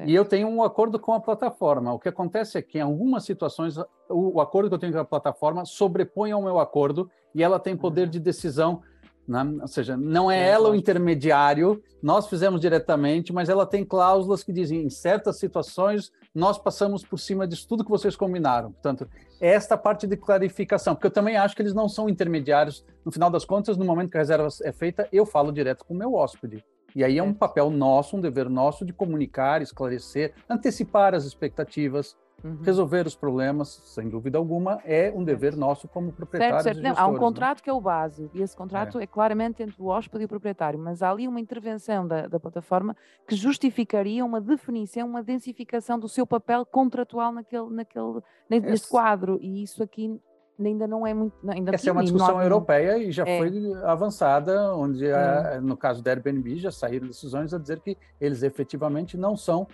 E 0.06 0.16
eu 0.16 0.26
tenho 0.26 0.48
um 0.48 0.64
acordo 0.64 0.98
com 0.98 1.14
a 1.14 1.20
plataforma. 1.20 1.94
O 1.94 2.00
que 2.00 2.10
acontece 2.10 2.58
é 2.58 2.62
que, 2.62 2.80
em 2.80 2.82
algumas 2.82 3.24
situações, 3.24 3.78
o, 3.78 3.86
o 4.10 4.42
acordo 4.42 4.70
que 4.70 4.76
eu 4.76 4.80
tenho 4.80 4.94
com 4.94 5.00
a 5.00 5.06
plataforma 5.06 5.66
sobrepõe 5.66 6.32
ao 6.32 6.42
meu 6.42 6.60
acordo 6.60 7.10
e 7.36 7.44
ela 7.44 7.60
tem 7.60 7.78
poder 7.78 8.08
de 8.08 8.20
decisão 8.20 8.82
né? 9.28 9.44
Ou 9.62 9.68
seja, 9.68 9.96
não 9.96 10.30
é 10.30 10.50
ela 10.50 10.70
o 10.70 10.76
intermediário, 10.76 11.82
nós 12.02 12.28
fizemos 12.28 12.60
diretamente, 12.60 13.32
mas 13.32 13.50
ela 13.50 13.66
tem 13.66 13.86
cláusulas 13.86 14.44
que 14.44 14.52
dizem, 14.52 14.84
em 14.84 14.90
certas 14.90 15.38
situações, 15.38 16.12
nós 16.34 16.58
passamos 16.58 17.04
por 17.04 17.18
cima 17.18 17.48
disso 17.48 17.68
tudo 17.68 17.84
que 17.84 17.90
vocês 17.90 18.16
combinaram. 18.16 18.72
Portanto, 18.72 19.08
esta 19.40 19.78
parte 19.78 20.08
de 20.08 20.18
clarificação, 20.18 20.96
porque 20.96 21.08
eu 21.08 21.12
também 21.12 21.38
acho 21.38 21.56
que 21.56 21.62
eles 21.62 21.74
não 21.74 21.88
são 21.88 22.10
intermediários. 22.10 22.86
No 23.06 23.12
final 23.12 23.30
das 23.30 23.46
contas, 23.46 23.78
no 23.78 23.86
momento 23.86 24.12
que 24.12 24.18
a 24.18 24.22
reserva 24.22 24.48
é 24.64 24.72
feita, 24.72 25.08
eu 25.12 25.26
falo 25.26 25.52
direto 25.52 25.86
com 25.86 25.94
o 25.94 25.98
meu 25.98 26.14
hóspede. 26.14 26.64
E 26.96 27.04
aí 27.04 27.18
é 27.18 27.24
um 27.24 27.34
papel 27.34 27.70
nosso, 27.70 28.18
um 28.18 28.22
dever 28.22 28.50
nosso 28.50 28.86
de 28.86 28.92
comunicar, 28.92 29.62
esclarecer, 29.62 30.34
antecipar 30.50 31.16
as 31.16 31.24
expectativas, 31.24 32.18
Uhum. 32.44 32.58
Resolver 32.64 33.06
os 33.06 33.16
problemas, 33.16 33.82
sem 33.86 34.10
dúvida 34.10 34.38
alguma, 34.38 34.82
é 34.84 35.14
um 35.16 35.24
dever 35.24 35.56
nosso 35.56 35.88
como 35.88 36.12
proprietários 36.12 36.64
certo, 36.64 36.82
certo. 36.82 36.96
Não, 36.96 37.04
há 37.04 37.08
um 37.08 37.14
né? 37.14 37.20
contrato 37.20 37.58
né? 37.60 37.64
que 37.64 37.70
é 37.70 37.74
o 37.74 37.82
base, 37.82 38.32
e 38.34 38.42
esse 38.42 38.56
contrato 38.56 39.00
é. 39.00 39.04
é. 39.04 39.08
claramente 39.08 39.62
entre 39.62 39.76
o 39.80 39.86
hóspede 39.86 40.24
e 40.24 40.26
o 40.26 40.30
proprietário, 40.30 40.80
mas 40.80 41.04
há 41.04 41.12
ali 41.12 41.28
uma 41.28 41.40
intervenção 41.40 42.08
da, 42.08 42.28
da 42.28 42.40
plataforma 42.40 42.96
que 43.28 43.36
justificaria 43.36 44.26
uma 44.26 44.42
definição, 44.42 45.08
uma 45.08 45.22
densificação 45.22 46.00
do 46.00 46.10
seu 46.10 46.26
papel 46.26 46.66
contratual 46.66 47.32
naquele, 47.32 47.70
naquele, 47.70 48.22
neste 48.50 48.72
esse... 48.72 48.90
quadro, 48.90 49.38
e 49.40 49.62
isso 49.62 49.84
aqui 49.84 50.20
ainda 50.60 50.88
não 50.88 51.06
é 51.06 51.14
muito. 51.14 51.36
Ainda 51.50 51.74
Essa 51.74 51.90
é 51.90 51.92
uma 51.92 52.04
discussão 52.04 52.36
não, 52.36 52.44
europeia 52.44 52.98
e 52.98 53.12
já 53.12 53.24
é. 53.26 53.38
foi 53.38 53.52
avançada, 53.84 54.76
onde, 54.76 55.06
hum. 55.06 55.62
no 55.62 55.78
caso 55.78 56.04
da 56.04 56.12
Airbnb, 56.12 56.58
já 56.58 56.72
saíram 56.72 57.08
decisões 57.08 57.54
a 57.54 57.58
dizer 57.58 57.80
que 57.80 57.98
eles 58.20 58.44
efetivamente 58.44 59.18
não 59.18 59.36
são 59.36 59.68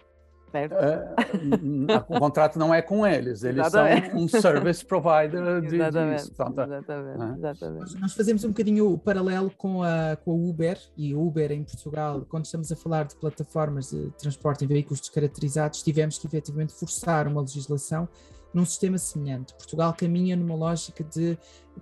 Certo. 0.52 0.74
Uh, 0.74 2.16
o 2.16 2.20
contrato 2.20 2.58
não 2.58 2.74
é 2.74 2.82
com 2.82 3.06
eles, 3.06 3.44
eles 3.44 3.66
exatamente. 3.66 4.12
são 4.12 4.20
um 4.20 4.28
service 4.28 4.86
provider 4.86 5.62
de, 5.68 5.76
exatamente, 5.76 6.22
disso. 6.22 6.34
Portanto, 6.34 6.74
exatamente, 6.74 7.20
uh, 7.20 7.36
exatamente. 7.38 8.00
Nós 8.00 8.14
fazemos 8.14 8.44
um 8.44 8.50
bocadinho 8.50 8.94
o 8.94 8.98
paralelo 8.98 9.52
com 9.58 9.84
a, 9.84 10.16
com 10.16 10.32
a 10.32 10.50
Uber, 10.50 10.80
e 10.96 11.14
o 11.14 11.28
Uber 11.28 11.52
em 11.52 11.64
Portugal, 11.64 12.26
quando 12.30 12.46
estamos 12.46 12.72
a 12.72 12.76
falar 12.76 13.06
de 13.06 13.16
plataformas 13.16 13.92
de 13.92 14.10
transporte 14.18 14.64
em 14.64 14.68
veículos 14.68 15.02
descaracterizados, 15.02 15.84
tivemos 15.84 16.18
que 16.18 16.26
efetivamente 16.28 16.74
forçar 16.74 17.28
uma 17.28 17.42
legislação 17.42 18.08
num 18.54 18.66
sistema 18.66 18.98
semelhante. 18.98 19.54
Portugal 19.54 19.94
caminha 19.94 20.36
numa 20.36 20.56
lógica 20.56 21.04
de 21.04 21.38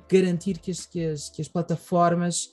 garantir 0.10 0.58
que 0.58 0.72
as, 0.72 0.86
que 0.86 1.06
as, 1.06 1.30
que 1.30 1.42
as 1.42 1.48
plataformas 1.48 2.52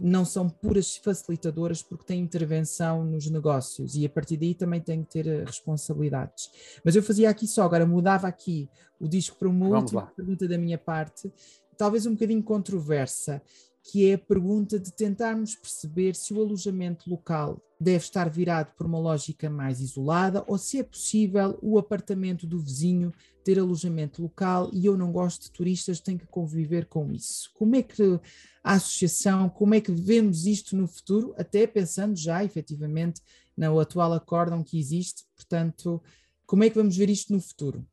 não 0.00 0.24
são 0.24 0.48
puras 0.48 0.96
facilitadoras 0.96 1.82
porque 1.82 2.04
têm 2.04 2.20
intervenção 2.20 3.04
nos 3.04 3.28
negócios 3.28 3.94
e 3.94 4.06
a 4.06 4.08
partir 4.08 4.36
daí 4.36 4.54
também 4.54 4.80
têm 4.80 5.02
que 5.02 5.10
ter 5.10 5.26
eh, 5.26 5.44
responsabilidades. 5.44 6.50
Mas 6.84 6.96
eu 6.96 7.02
fazia 7.02 7.28
aqui 7.28 7.46
só, 7.46 7.62
agora 7.64 7.84
mudava 7.84 8.26
aqui 8.26 8.68
o 8.98 9.06
disco 9.06 9.36
para 9.36 9.48
uma 9.48 9.68
Vamos 9.68 9.82
última 9.82 10.02
lá. 10.02 10.06
pergunta 10.08 10.48
da 10.48 10.56
minha 10.56 10.78
parte, 10.78 11.30
talvez 11.76 12.06
um 12.06 12.12
bocadinho 12.12 12.42
controversa, 12.42 13.42
que 13.82 14.08
é 14.08 14.14
a 14.14 14.18
pergunta 14.18 14.78
de 14.78 14.92
tentarmos 14.92 15.56
perceber 15.56 16.14
se 16.14 16.32
o 16.32 16.40
alojamento 16.40 17.10
local 17.10 17.60
deve 17.80 18.04
estar 18.04 18.30
virado 18.30 18.72
por 18.76 18.86
uma 18.86 18.98
lógica 18.98 19.50
mais 19.50 19.80
isolada 19.80 20.44
ou 20.46 20.56
se 20.56 20.78
é 20.78 20.84
possível 20.84 21.58
o 21.60 21.78
apartamento 21.78 22.46
do 22.46 22.60
vizinho 22.60 23.12
ter 23.42 23.58
alojamento 23.58 24.22
local 24.22 24.70
e 24.72 24.86
eu 24.86 24.96
não 24.96 25.12
gosto 25.12 25.42
de 25.42 25.52
turistas, 25.52 26.00
tenho 26.00 26.18
que 26.18 26.26
conviver 26.26 26.86
com 26.86 27.10
isso. 27.12 27.50
Como 27.54 27.76
é 27.76 27.82
que 27.82 28.20
a 28.62 28.74
associação, 28.74 29.48
como 29.48 29.74
é 29.74 29.80
que 29.80 29.92
vemos 29.92 30.46
isto 30.46 30.76
no 30.76 30.86
futuro, 30.86 31.34
até 31.36 31.66
pensando 31.66 32.16
já 32.16 32.44
efetivamente 32.44 33.20
no 33.56 33.78
atual 33.78 34.12
acórdão 34.12 34.62
que 34.62 34.78
existe, 34.78 35.24
portanto, 35.34 36.02
como 36.46 36.64
é 36.64 36.70
que 36.70 36.76
vamos 36.76 36.96
ver 36.96 37.10
isto 37.10 37.32
no 37.32 37.40
futuro? 37.40 37.86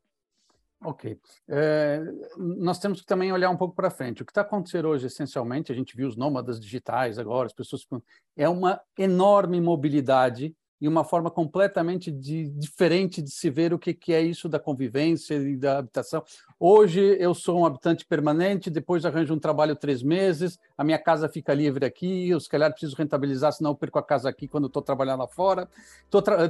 Ok. 0.82 1.18
É, 1.46 2.00
nós 2.38 2.78
temos 2.78 3.00
que 3.00 3.06
também 3.06 3.30
olhar 3.30 3.50
um 3.50 3.56
pouco 3.56 3.74
para 3.74 3.90
frente. 3.90 4.22
O 4.22 4.24
que 4.24 4.30
está 4.30 4.40
acontecendo 4.40 4.88
hoje, 4.88 5.06
essencialmente, 5.06 5.70
a 5.70 5.74
gente 5.74 5.94
viu 5.94 6.08
os 6.08 6.16
nômadas 6.16 6.58
digitais 6.58 7.18
agora, 7.18 7.46
as 7.46 7.52
pessoas. 7.52 7.86
É 8.34 8.48
uma 8.48 8.80
enorme 8.98 9.60
mobilidade 9.60 10.56
e 10.80 10.88
uma 10.88 11.04
forma 11.04 11.30
completamente 11.30 12.10
de, 12.10 12.48
diferente 12.48 13.20
de 13.20 13.30
se 13.30 13.50
ver 13.50 13.74
o 13.74 13.78
que, 13.78 13.92
que 13.92 14.12
é 14.12 14.20
isso 14.20 14.48
da 14.48 14.58
convivência 14.58 15.34
e 15.34 15.56
da 15.56 15.78
habitação. 15.78 16.24
Hoje 16.58 17.16
eu 17.18 17.34
sou 17.34 17.60
um 17.60 17.66
habitante 17.66 18.04
permanente, 18.04 18.70
depois 18.70 19.04
arranjo 19.04 19.34
um 19.34 19.38
trabalho 19.38 19.76
três 19.76 20.02
meses, 20.02 20.58
a 20.76 20.84
minha 20.84 20.98
casa 20.98 21.28
fica 21.28 21.52
livre 21.52 21.84
aqui, 21.84 22.30
eu 22.30 22.40
se 22.40 22.48
calhar 22.48 22.70
preciso 22.70 22.96
rentabilizar, 22.96 23.52
senão 23.52 23.72
eu 23.72 23.76
perco 23.76 23.98
a 23.98 24.02
casa 24.02 24.28
aqui 24.28 24.48
quando 24.48 24.66
estou 24.66 24.82
trabalhando 24.82 25.20
lá 25.20 25.26
fora. 25.26 25.68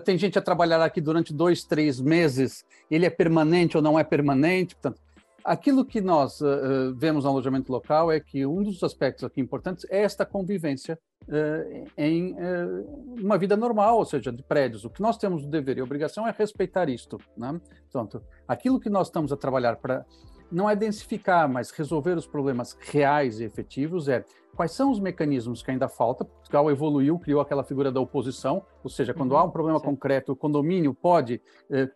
Tem 0.04 0.16
gente 0.16 0.38
a 0.38 0.42
trabalhar 0.42 0.80
aqui 0.82 1.00
durante 1.00 1.32
dois, 1.32 1.64
três 1.64 2.00
meses, 2.00 2.64
ele 2.90 3.06
é 3.06 3.10
permanente 3.10 3.76
ou 3.76 3.82
não 3.82 3.98
é 3.98 4.04
permanente, 4.04 4.74
portanto, 4.74 5.00
Aquilo 5.44 5.84
que 5.84 6.00
nós 6.00 6.40
uh, 6.40 6.94
vemos 6.94 7.24
no 7.24 7.30
alojamento 7.30 7.72
local 7.72 8.12
é 8.12 8.20
que 8.20 8.44
um 8.44 8.62
dos 8.62 8.82
aspectos 8.82 9.24
aqui 9.24 9.40
importantes 9.40 9.86
é 9.90 10.02
esta 10.02 10.26
convivência 10.26 10.98
uh, 11.22 11.88
em 11.96 12.34
uh, 12.34 13.16
uma 13.20 13.38
vida 13.38 13.56
normal, 13.56 13.98
ou 13.98 14.04
seja, 14.04 14.30
de 14.30 14.42
prédios. 14.42 14.84
O 14.84 14.90
que 14.90 15.00
nós 15.00 15.16
temos 15.16 15.44
o 15.44 15.48
dever 15.48 15.78
e 15.78 15.80
a 15.80 15.84
obrigação 15.84 16.26
é 16.26 16.34
respeitar 16.36 16.88
isto. 16.88 17.18
Né? 17.36 17.60
Portanto, 17.90 18.22
aquilo 18.46 18.78
que 18.78 18.90
nós 18.90 19.06
estamos 19.06 19.32
a 19.32 19.36
trabalhar 19.36 19.76
para 19.76 20.04
não 20.52 20.68
é 20.68 20.74
densificar, 20.74 21.48
mas 21.48 21.70
resolver 21.70 22.16
os 22.18 22.26
problemas 22.26 22.76
reais 22.80 23.38
e 23.38 23.44
efetivos 23.44 24.08
é 24.08 24.24
quais 24.56 24.72
são 24.72 24.90
os 24.90 24.98
mecanismos 24.98 25.62
que 25.62 25.70
ainda 25.70 25.88
falta. 25.88 26.24
Portugal 26.24 26.68
evoluiu, 26.70 27.18
criou 27.20 27.40
aquela 27.40 27.62
figura 27.62 27.92
da 27.92 28.00
oposição, 28.00 28.62
ou 28.82 28.90
seja, 28.90 29.14
quando 29.14 29.30
uhum, 29.30 29.38
há 29.38 29.44
um 29.44 29.50
problema 29.50 29.78
sim. 29.78 29.84
concreto, 29.84 30.32
o 30.32 30.36
condomínio 30.36 30.92
pode 30.92 31.40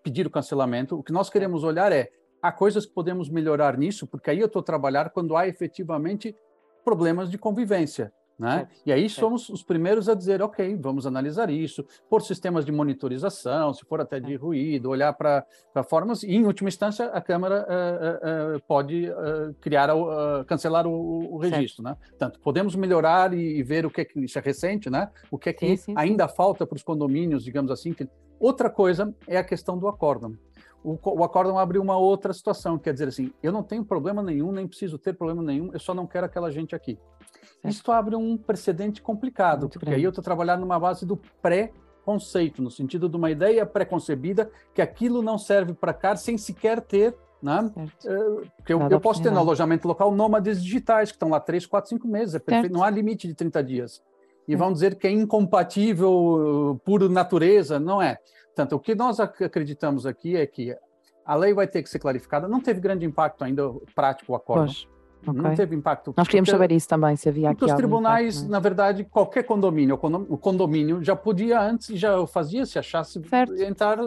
pedir 0.04 0.24
o 0.24 0.30
cancelamento. 0.30 0.96
O 0.96 1.02
que 1.02 1.12
nós 1.12 1.28
queremos 1.28 1.64
olhar 1.64 1.90
é 1.90 2.12
há 2.44 2.52
coisas 2.52 2.84
que 2.84 2.92
podemos 2.92 3.30
melhorar 3.30 3.78
nisso, 3.78 4.06
porque 4.06 4.28
aí 4.28 4.38
eu 4.38 4.46
estou 4.46 4.62
trabalhar 4.62 5.08
quando 5.08 5.34
há 5.34 5.48
efetivamente 5.48 6.36
problemas 6.84 7.30
de 7.30 7.38
convivência. 7.38 8.12
Né? 8.38 8.68
E 8.84 8.92
aí 8.92 9.08
somos 9.08 9.48
os 9.48 9.62
primeiros 9.62 10.08
a 10.08 10.14
dizer, 10.14 10.42
ok, 10.42 10.76
vamos 10.76 11.06
analisar 11.06 11.48
isso, 11.48 11.86
por 12.10 12.20
sistemas 12.20 12.66
de 12.66 12.72
monitorização, 12.72 13.72
se 13.72 13.82
for 13.86 13.98
até 13.98 14.20
de 14.20 14.34
ruído, 14.34 14.90
olhar 14.90 15.14
para 15.14 15.46
formas, 15.88 16.22
e 16.22 16.34
em 16.34 16.44
última 16.44 16.68
instância 16.68 17.06
a 17.06 17.20
Câmara 17.20 17.64
uh, 17.64 18.56
uh, 18.56 18.62
pode 18.66 19.08
uh, 19.08 19.54
criar, 19.60 19.88
cancelar 20.46 20.86
o, 20.86 21.34
o 21.34 21.38
registro. 21.38 21.82
Né? 21.82 21.96
Portanto, 22.10 22.40
podemos 22.40 22.74
melhorar 22.74 23.32
e, 23.32 23.56
e, 23.56 23.62
ver 23.62 23.86
o 23.86 23.90
que 23.90 24.02
é 24.02 24.04
que, 24.04 24.20
isso 24.20 24.38
é 24.38 24.42
recente, 24.42 24.90
né? 24.90 25.08
o 25.30 25.38
que 25.38 25.48
é 25.48 25.52
que 25.52 25.66
sim, 25.68 25.76
sim, 25.76 25.94
ainda 25.96 26.28
sim. 26.28 26.34
falta 26.36 26.66
para 26.66 26.76
os 26.76 26.82
condomínios, 26.82 27.42
digamos 27.42 27.70
assim. 27.70 27.94
Que... 27.94 28.06
Outra 28.38 28.68
coisa 28.68 29.14
é 29.26 29.38
a 29.38 29.44
questão 29.44 29.78
do 29.78 29.88
acórdão 29.88 30.36
o, 30.84 30.98
o 31.02 31.24
acórdão 31.24 31.58
abre 31.58 31.78
uma 31.78 31.96
outra 31.96 32.32
situação, 32.32 32.78
quer 32.78 32.92
dizer 32.92 33.08
assim, 33.08 33.32
eu 33.42 33.50
não 33.50 33.62
tenho 33.62 33.84
problema 33.84 34.22
nenhum, 34.22 34.52
nem 34.52 34.68
preciso 34.68 34.98
ter 34.98 35.14
problema 35.14 35.42
nenhum, 35.42 35.70
eu 35.72 35.80
só 35.80 35.94
não 35.94 36.06
quero 36.06 36.26
aquela 36.26 36.50
gente 36.50 36.74
aqui. 36.74 36.98
Isso 37.64 37.90
abre 37.90 38.14
um 38.14 38.36
precedente 38.36 39.00
complicado, 39.00 39.62
Muito 39.62 39.72
porque 39.72 39.86
grande. 39.86 40.00
aí 40.00 40.04
eu 40.04 40.10
estou 40.10 40.22
trabalhando 40.22 40.60
numa 40.60 40.78
base 40.78 41.06
do 41.06 41.16
pré-conceito, 41.40 42.60
no 42.60 42.70
sentido 42.70 43.08
de 43.08 43.16
uma 43.16 43.30
ideia 43.30 43.64
pré-concebida 43.64 44.50
que 44.74 44.82
aquilo 44.82 45.22
não 45.22 45.38
serve 45.38 45.72
para 45.72 45.94
cá 45.94 46.14
sem 46.14 46.36
sequer 46.36 46.82
ter 46.82 47.16
né? 47.44 47.70
Uh, 48.06 48.46
porque 48.56 48.72
eu, 48.72 48.80
eu 48.88 48.98
posso 48.98 49.22
ter 49.22 49.30
no 49.30 49.38
alojamento 49.38 49.86
local 49.86 50.10
nômades 50.10 50.64
digitais, 50.64 51.10
que 51.10 51.16
estão 51.16 51.28
lá 51.28 51.38
3, 51.38 51.66
4, 51.66 51.90
5 51.90 52.08
meses, 52.08 52.34
é 52.34 52.68
não 52.70 52.82
há 52.82 52.88
limite 52.88 53.28
de 53.28 53.34
30 53.34 53.62
dias. 53.62 54.02
E 54.48 54.56
vão 54.56 54.72
dizer 54.72 54.94
que 54.94 55.06
é 55.06 55.10
incompatível 55.10 56.80
por 56.82 57.06
natureza, 57.10 57.78
não 57.78 58.00
é. 58.00 58.18
Portanto, 58.54 58.76
o 58.76 58.78
que 58.78 58.94
nós 58.94 59.18
acreditamos 59.18 60.06
aqui 60.06 60.36
é 60.36 60.46
que 60.46 60.76
a 61.26 61.34
lei 61.34 61.52
vai 61.52 61.66
ter 61.66 61.82
que 61.82 61.90
ser 61.90 61.98
clarificada. 61.98 62.46
Não 62.46 62.60
teve 62.60 62.80
grande 62.80 63.04
impacto 63.04 63.42
ainda 63.42 63.68
prático 63.94 64.32
o 64.32 64.36
acordo. 64.36 64.66
Pois. 64.66 64.86
Okay. 65.26 65.42
Não 65.42 65.54
teve 65.54 65.74
impacto. 65.74 66.14
Nós 66.16 66.28
queríamos 66.28 66.50
saber 66.50 66.70
isso 66.70 66.86
também, 66.86 67.16
se 67.16 67.28
havia 67.28 67.48
aqui 67.48 67.58
Porque 67.58 67.72
os 67.72 67.76
tribunais, 67.76 68.36
impacto, 68.36 68.48
é? 68.48 68.52
na 68.52 68.60
verdade, 68.60 69.04
qualquer 69.04 69.42
condomínio, 69.44 69.98
o 70.28 70.36
condomínio 70.36 71.02
já 71.02 71.16
podia 71.16 71.60
antes, 71.60 71.98
já 71.98 72.24
fazia, 72.26 72.66
se 72.66 72.78
achasse 72.78 73.20
certo. 73.26 73.54
entrar 73.54 73.98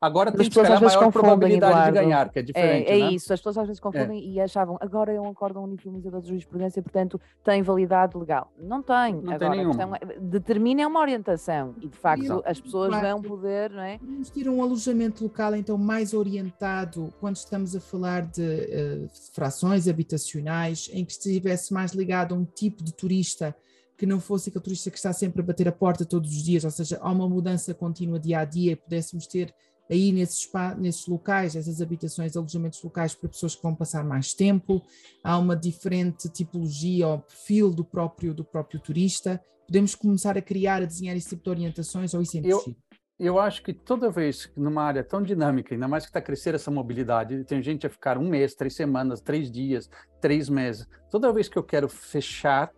Agora 0.00 0.32
tem 0.32 0.48
que 0.48 0.58
a 0.58 0.80
maior 0.80 1.12
probabilidade 1.12 1.72
Eduardo. 1.72 1.92
de 1.92 2.00
ganhar, 2.00 2.30
que 2.30 2.38
é 2.38 2.42
diferente. 2.42 2.88
É, 2.88 2.98
é 2.98 3.02
né? 3.02 3.12
isso, 3.12 3.32
as 3.34 3.38
pessoas 3.38 3.58
às 3.58 3.66
vezes 3.66 3.80
confundem 3.80 4.18
é. 4.18 4.22
e 4.22 4.40
achavam 4.40 4.78
agora 4.80 5.12
é 5.12 5.20
um 5.20 5.28
acórdão 5.28 5.62
uniformizador 5.64 6.22
de 6.22 6.28
jurisprudência, 6.28 6.82
portanto 6.82 7.20
tem 7.44 7.62
validade 7.62 8.16
legal. 8.16 8.50
Não 8.58 8.82
tem. 8.82 9.14
Não 9.14 9.34
agora, 9.34 9.38
tem 9.38 9.50
nenhuma. 9.50 9.96
É, 9.96 10.18
determina 10.18 10.86
uma 10.86 11.00
orientação 11.00 11.74
e 11.82 11.88
de 11.88 11.98
facto 11.98 12.24
Exato. 12.24 12.42
as 12.46 12.58
pessoas 12.58 12.88
claro. 12.88 13.08
vão 13.08 13.22
poder, 13.22 13.70
não 13.70 13.82
é? 13.82 13.98
Vamos 13.98 14.30
ter 14.30 14.48
um 14.48 14.62
alojamento 14.62 15.22
local 15.22 15.54
então 15.54 15.76
mais 15.76 16.14
orientado 16.14 17.12
quando 17.20 17.36
estamos 17.36 17.76
a 17.76 17.80
falar 17.80 18.22
de 18.22 18.40
uh, 18.40 19.10
frações 19.34 19.86
habitacionais, 19.86 20.88
em 20.94 21.04
que 21.04 21.12
estivesse 21.12 21.74
mais 21.74 21.92
ligado 21.92 22.34
a 22.34 22.38
um 22.38 22.44
tipo 22.46 22.82
de 22.82 22.94
turista 22.94 23.54
que 23.98 24.06
não 24.06 24.18
fosse 24.18 24.48
aquele 24.48 24.64
turista 24.64 24.90
que 24.90 24.96
está 24.96 25.12
sempre 25.12 25.42
a 25.42 25.44
bater 25.44 25.68
a 25.68 25.72
porta 25.72 26.06
todos 26.06 26.30
os 26.30 26.42
dias, 26.42 26.64
ou 26.64 26.70
seja, 26.70 26.98
há 27.02 27.12
uma 27.12 27.28
mudança 27.28 27.74
contínua 27.74 28.18
dia 28.18 28.38
a 28.38 28.46
dia, 28.46 28.74
pudéssemos 28.74 29.26
ter 29.26 29.54
aí 29.90 30.12
nesses, 30.12 30.48
nesses 30.78 31.06
locais, 31.06 31.56
essas 31.56 31.82
habitações, 31.82 32.36
alojamentos 32.36 32.82
locais 32.82 33.14
para 33.14 33.28
pessoas 33.28 33.56
que 33.56 33.62
vão 33.62 33.74
passar 33.74 34.04
mais 34.04 34.32
tempo, 34.32 34.82
há 35.22 35.36
uma 35.36 35.56
diferente 35.56 36.28
tipologia 36.28 37.08
ou 37.08 37.18
perfil 37.18 37.70
do 37.70 37.84
próprio, 37.84 38.32
do 38.32 38.44
próprio 38.44 38.80
turista. 38.80 39.42
Podemos 39.66 39.94
começar 39.94 40.38
a 40.38 40.42
criar, 40.42 40.82
a 40.82 40.86
desenhar 40.86 41.16
esse 41.16 41.30
tipo 41.30 41.44
de 41.44 41.50
orientações 41.50 42.14
ou 42.14 42.22
isso 42.22 42.36
é 42.36 42.40
impossível? 42.40 42.76
Eu, 43.18 43.26
eu 43.26 43.38
acho 43.38 43.62
que 43.62 43.74
toda 43.74 44.10
vez 44.10 44.46
que 44.46 44.58
numa 44.58 44.82
área 44.82 45.04
tão 45.04 45.22
dinâmica, 45.22 45.74
ainda 45.74 45.86
mais 45.86 46.04
que 46.04 46.10
está 46.10 46.20
crescendo 46.20 46.54
essa 46.54 46.70
mobilidade, 46.70 47.44
tem 47.44 47.62
gente 47.62 47.86
a 47.86 47.90
ficar 47.90 48.16
um 48.16 48.28
mês, 48.28 48.54
três 48.54 48.74
semanas, 48.74 49.20
três 49.20 49.50
dias, 49.50 49.90
três 50.20 50.48
meses. 50.48 50.86
Toda 51.10 51.32
vez 51.32 51.48
que 51.48 51.58
eu 51.58 51.62
quero 51.62 51.88
fechar, 51.88 52.70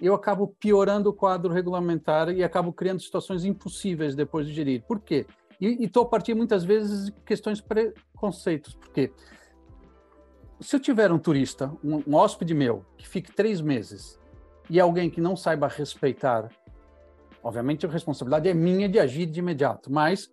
eu 0.00 0.14
acabo 0.14 0.48
piorando 0.58 1.10
o 1.10 1.12
quadro 1.12 1.52
regulamentar 1.52 2.28
e 2.30 2.42
acabo 2.42 2.72
criando 2.72 3.00
situações 3.00 3.44
impossíveis 3.44 4.16
depois 4.16 4.46
de 4.46 4.52
gerir. 4.52 4.82
Por 4.82 4.98
quê? 4.98 5.26
E 5.62 5.84
estou 5.84 6.02
a 6.02 6.06
partir 6.06 6.34
muitas 6.34 6.64
vezes 6.64 7.04
de 7.04 7.12
questões 7.24 7.60
preconceitos, 7.60 8.74
porque 8.74 9.12
se 10.58 10.74
eu 10.74 10.80
tiver 10.80 11.12
um 11.12 11.20
turista, 11.20 11.72
um, 11.84 12.02
um 12.04 12.16
hóspede 12.16 12.52
meu, 12.52 12.84
que 12.98 13.08
fique 13.08 13.32
três 13.32 13.60
meses, 13.60 14.18
e 14.68 14.80
alguém 14.80 15.08
que 15.08 15.20
não 15.20 15.36
saiba 15.36 15.68
respeitar, 15.68 16.48
obviamente 17.40 17.86
a 17.86 17.88
responsabilidade 17.88 18.48
é 18.48 18.54
minha 18.54 18.88
de 18.88 18.98
agir 18.98 19.24
de 19.26 19.38
imediato, 19.38 19.92
mas 19.92 20.32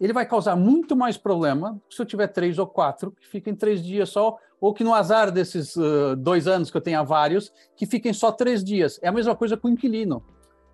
ele 0.00 0.12
vai 0.12 0.26
causar 0.26 0.56
muito 0.56 0.96
mais 0.96 1.16
problema 1.16 1.80
se 1.88 2.02
eu 2.02 2.04
tiver 2.04 2.26
três 2.26 2.58
ou 2.58 2.66
quatro 2.66 3.12
que 3.12 3.28
fiquem 3.28 3.54
três 3.54 3.80
dias 3.80 4.08
só, 4.08 4.36
ou 4.60 4.74
que 4.74 4.82
no 4.82 4.92
azar 4.92 5.30
desses 5.30 5.76
uh, 5.76 6.16
dois 6.16 6.48
anos 6.48 6.68
que 6.68 6.76
eu 6.76 6.80
tenha 6.80 7.04
vários, 7.04 7.52
que 7.76 7.86
fiquem 7.86 8.12
só 8.12 8.32
três 8.32 8.64
dias. 8.64 8.98
É 9.00 9.08
a 9.08 9.12
mesma 9.12 9.36
coisa 9.36 9.56
com 9.56 9.68
o 9.68 9.70
inquilino. 9.70 10.20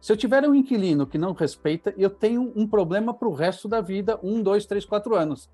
Se 0.01 0.11
eu 0.11 0.17
tiver 0.17 0.49
um 0.49 0.55
inquilino 0.55 1.07
que 1.07 1.19
não 1.19 1.35
respeita, 1.35 1.93
eu 1.99 2.09
tenho 2.09 2.53
um 2.57 2.67
problema 2.67 3.13
para 3.13 3.29
o 3.29 3.35
resto 3.35 3.69
da 3.69 3.83
vida, 3.83 4.19
um, 4.23 4.43
dois, 4.43 4.65
três, 4.65 4.87
quatro 4.87 5.15
anos. 5.15 5.51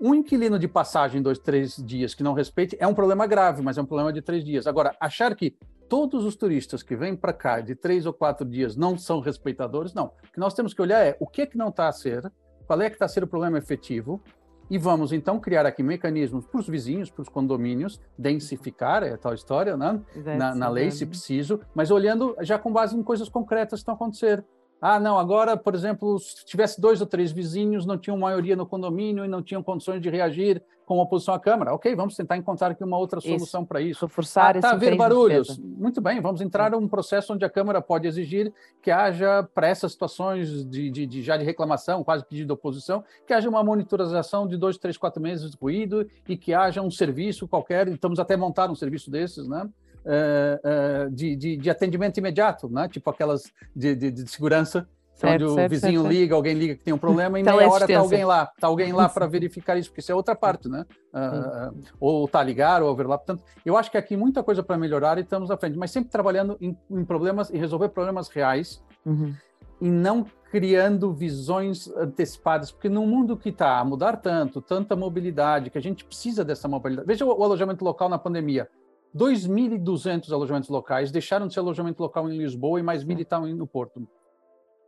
Um 0.00 0.14
inquilino 0.14 0.60
de 0.60 0.68
passagem, 0.68 1.20
dois, 1.20 1.40
três 1.40 1.74
dias 1.76 2.14
que 2.14 2.22
não 2.22 2.32
respeite, 2.32 2.76
é 2.78 2.86
um 2.86 2.94
problema 2.94 3.26
grave, 3.26 3.62
mas 3.62 3.76
é 3.76 3.82
um 3.82 3.84
problema 3.84 4.12
de 4.12 4.22
três 4.22 4.44
dias. 4.44 4.68
Agora, 4.68 4.94
achar 5.00 5.34
que 5.34 5.56
todos 5.88 6.24
os 6.24 6.36
turistas 6.36 6.84
que 6.84 6.94
vêm 6.94 7.16
para 7.16 7.32
cá 7.32 7.60
de 7.60 7.74
três 7.74 8.06
ou 8.06 8.12
quatro 8.12 8.48
dias 8.48 8.76
não 8.76 8.96
são 8.96 9.18
respeitadores, 9.18 9.92
não. 9.92 10.06
O 10.06 10.32
que 10.32 10.38
nós 10.38 10.54
temos 10.54 10.72
que 10.72 10.80
olhar 10.80 11.04
é 11.04 11.16
o 11.18 11.26
que 11.26 11.42
é 11.42 11.46
que 11.46 11.58
não 11.58 11.68
está 11.68 11.88
a 11.88 11.92
ser, 11.92 12.32
qual 12.68 12.80
é 12.80 12.88
que 12.88 12.94
está 12.94 13.06
a 13.06 13.08
ser 13.08 13.24
o 13.24 13.26
problema 13.26 13.58
efetivo, 13.58 14.22
e 14.70 14.78
vamos 14.78 15.12
então 15.12 15.40
criar 15.40 15.66
aqui 15.66 15.82
mecanismos 15.82 16.46
para 16.46 16.60
os 16.60 16.68
vizinhos, 16.68 17.10
para 17.10 17.22
os 17.22 17.28
condomínios, 17.28 18.00
densificar, 18.16 19.02
é 19.02 19.12
a 19.12 19.18
tal 19.18 19.34
história, 19.34 19.76
né? 19.76 20.00
Na, 20.38 20.54
na 20.54 20.68
lei, 20.68 20.90
se 20.92 21.04
preciso, 21.04 21.60
mas 21.74 21.90
olhando 21.90 22.36
já 22.40 22.58
com 22.58 22.72
base 22.72 22.96
em 22.96 23.02
coisas 23.02 23.28
concretas 23.28 23.80
que 23.80 23.82
estão 23.82 23.94
acontecendo. 23.94 24.44
Ah, 24.80 24.98
não, 24.98 25.18
agora, 25.18 25.56
por 25.56 25.74
exemplo, 25.74 26.18
se 26.18 26.44
tivesse 26.44 26.80
dois 26.80 27.00
ou 27.00 27.06
três 27.06 27.30
vizinhos, 27.30 27.84
não 27.84 27.98
tinham 27.98 28.16
maioria 28.16 28.56
no 28.56 28.66
condomínio 28.66 29.24
e 29.24 29.28
não 29.28 29.42
tinham 29.42 29.62
condições 29.62 30.00
de 30.00 30.08
reagir 30.08 30.62
com 30.90 30.98
oposição 30.98 31.34
à 31.34 31.38
Câmara. 31.38 31.72
Ok, 31.72 31.94
vamos 31.94 32.16
tentar 32.16 32.36
encontrar 32.36 32.72
aqui 32.72 32.82
uma 32.82 32.98
outra 32.98 33.20
solução 33.20 33.64
para 33.64 33.80
isso. 33.80 34.06
Reforçar 34.06 34.56
ah, 34.56 34.70
a 34.70 34.70
haver 34.72 34.96
barulhos. 34.96 35.56
Muito 35.58 36.00
bem, 36.00 36.20
vamos 36.20 36.40
entrar 36.40 36.72
num 36.72 36.88
processo 36.88 37.32
onde 37.32 37.44
a 37.44 37.48
Câmara 37.48 37.80
pode 37.80 38.08
exigir 38.08 38.52
que 38.82 38.90
haja, 38.90 39.48
para 39.54 39.68
essas 39.68 39.92
situações 39.92 40.64
de, 40.64 40.90
de, 40.90 41.06
de, 41.06 41.22
já 41.22 41.36
de 41.36 41.44
reclamação, 41.44 42.02
quase 42.02 42.24
pedido 42.24 42.46
de 42.46 42.52
oposição, 42.54 43.04
que 43.24 43.32
haja 43.32 43.48
uma 43.48 43.62
monitorização 43.62 44.48
de 44.48 44.56
dois, 44.56 44.78
três, 44.78 44.96
quatro 44.96 45.22
meses 45.22 45.52
de 45.52 45.56
ruído 45.56 46.08
e 46.28 46.36
que 46.36 46.52
haja 46.52 46.82
um 46.82 46.90
serviço 46.90 47.46
qualquer, 47.46 47.86
estamos 47.86 48.18
até 48.18 48.36
montar 48.36 48.68
um 48.68 48.74
serviço 48.74 49.10
desses, 49.12 49.46
né? 49.46 49.68
Uh, 50.04 51.06
uh, 51.06 51.10
de, 51.10 51.36
de, 51.36 51.56
de, 51.56 51.70
atendimento 51.70 52.18
imediato, 52.18 52.68
né? 52.68 52.88
tipo 52.88 53.08
aquelas 53.10 53.44
de, 53.74 53.94
de, 53.94 54.10
de 54.10 54.30
segurança, 54.30 54.88
certo, 55.14 55.44
onde 55.44 55.54
certo, 55.54 55.66
o 55.66 55.68
vizinho 55.68 56.02
certo, 56.02 56.12
liga, 56.12 56.34
alguém 56.34 56.54
liga 56.54 56.74
que 56.74 56.84
tem 56.84 56.94
um 56.94 56.98
problema 56.98 57.38
e 57.38 57.42
meia 57.42 57.70
hora 57.70 57.84
está 57.84 57.98
alguém 57.98 58.24
lá, 58.24 58.50
está 58.54 58.66
alguém 58.66 58.92
lá 58.92 59.08
para 59.08 59.26
verificar 59.26 59.76
isso, 59.76 59.90
porque 59.90 60.00
isso 60.00 60.12
é 60.12 60.14
outra 60.14 60.34
parte, 60.34 60.68
né? 60.68 60.86
Uh, 61.12 61.80
ou 61.98 62.28
tá 62.28 62.42
ligar, 62.42 62.82
ou 62.82 62.90
overlap. 62.90 63.24
Portanto, 63.24 63.44
eu 63.64 63.76
acho 63.76 63.90
que 63.90 63.98
aqui 63.98 64.16
muita 64.16 64.42
coisa 64.42 64.62
para 64.62 64.78
melhorar 64.78 65.18
e 65.18 65.22
estamos 65.22 65.50
à 65.50 65.56
frente, 65.56 65.76
mas 65.78 65.90
sempre 65.90 66.10
trabalhando 66.10 66.56
em, 66.60 66.76
em 66.90 67.04
problemas 67.04 67.50
e 67.50 67.58
resolver 67.58 67.90
problemas 67.90 68.28
reais. 68.28 68.82
Uhum. 69.04 69.34
E 69.80 69.88
não 69.88 70.26
criando 70.50 71.12
visões 71.12 71.88
antecipadas, 71.96 72.72
porque 72.72 72.88
no 72.88 73.06
mundo 73.06 73.36
que 73.36 73.50
está 73.50 73.78
a 73.78 73.84
mudar 73.84 74.16
tanto, 74.16 74.60
tanta 74.60 74.96
mobilidade, 74.96 75.70
que 75.70 75.78
a 75.78 75.80
gente 75.80 76.04
precisa 76.04 76.44
dessa 76.44 76.66
mobilidade. 76.66 77.06
Veja 77.06 77.24
o, 77.24 77.28
o 77.28 77.44
alojamento 77.44 77.84
local 77.84 78.08
na 78.08 78.18
pandemia. 78.18 78.68
2.200 79.16 80.32
alojamentos 80.32 80.68
locais 80.68 81.10
deixaram 81.10 81.46
de 81.46 81.54
ser 81.54 81.60
alojamento 81.60 82.02
local 82.02 82.30
em 82.30 82.36
Lisboa 82.36 82.78
e 82.78 82.82
mais 82.82 83.02
mil 83.02 83.18
estavam 83.18 83.48
no 83.48 83.66
Porto. 83.66 84.06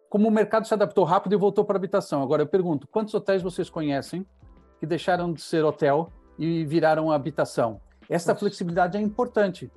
Como 0.08 0.28
o 0.28 0.30
mercado 0.30 0.66
se 0.66 0.74
adaptou 0.74 1.04
rápido 1.04 1.32
e 1.32 1.38
voltou 1.38 1.64
para 1.64 1.76
a 1.76 1.78
habitação. 1.78 2.22
Agora 2.22 2.42
eu 2.42 2.46
pergunto, 2.46 2.86
quantos 2.86 3.14
hotéis 3.14 3.42
vocês 3.42 3.68
conhecem 3.68 4.26
que 4.78 4.86
deixaram 4.86 5.32
de 5.32 5.40
ser 5.40 5.64
hotel 5.64 6.10
e 6.38 6.64
viraram 6.64 7.10
habitação? 7.10 7.80
Essa 8.08 8.34
flexibilidade 8.34 8.96
é 8.96 9.00
importante. 9.00 9.70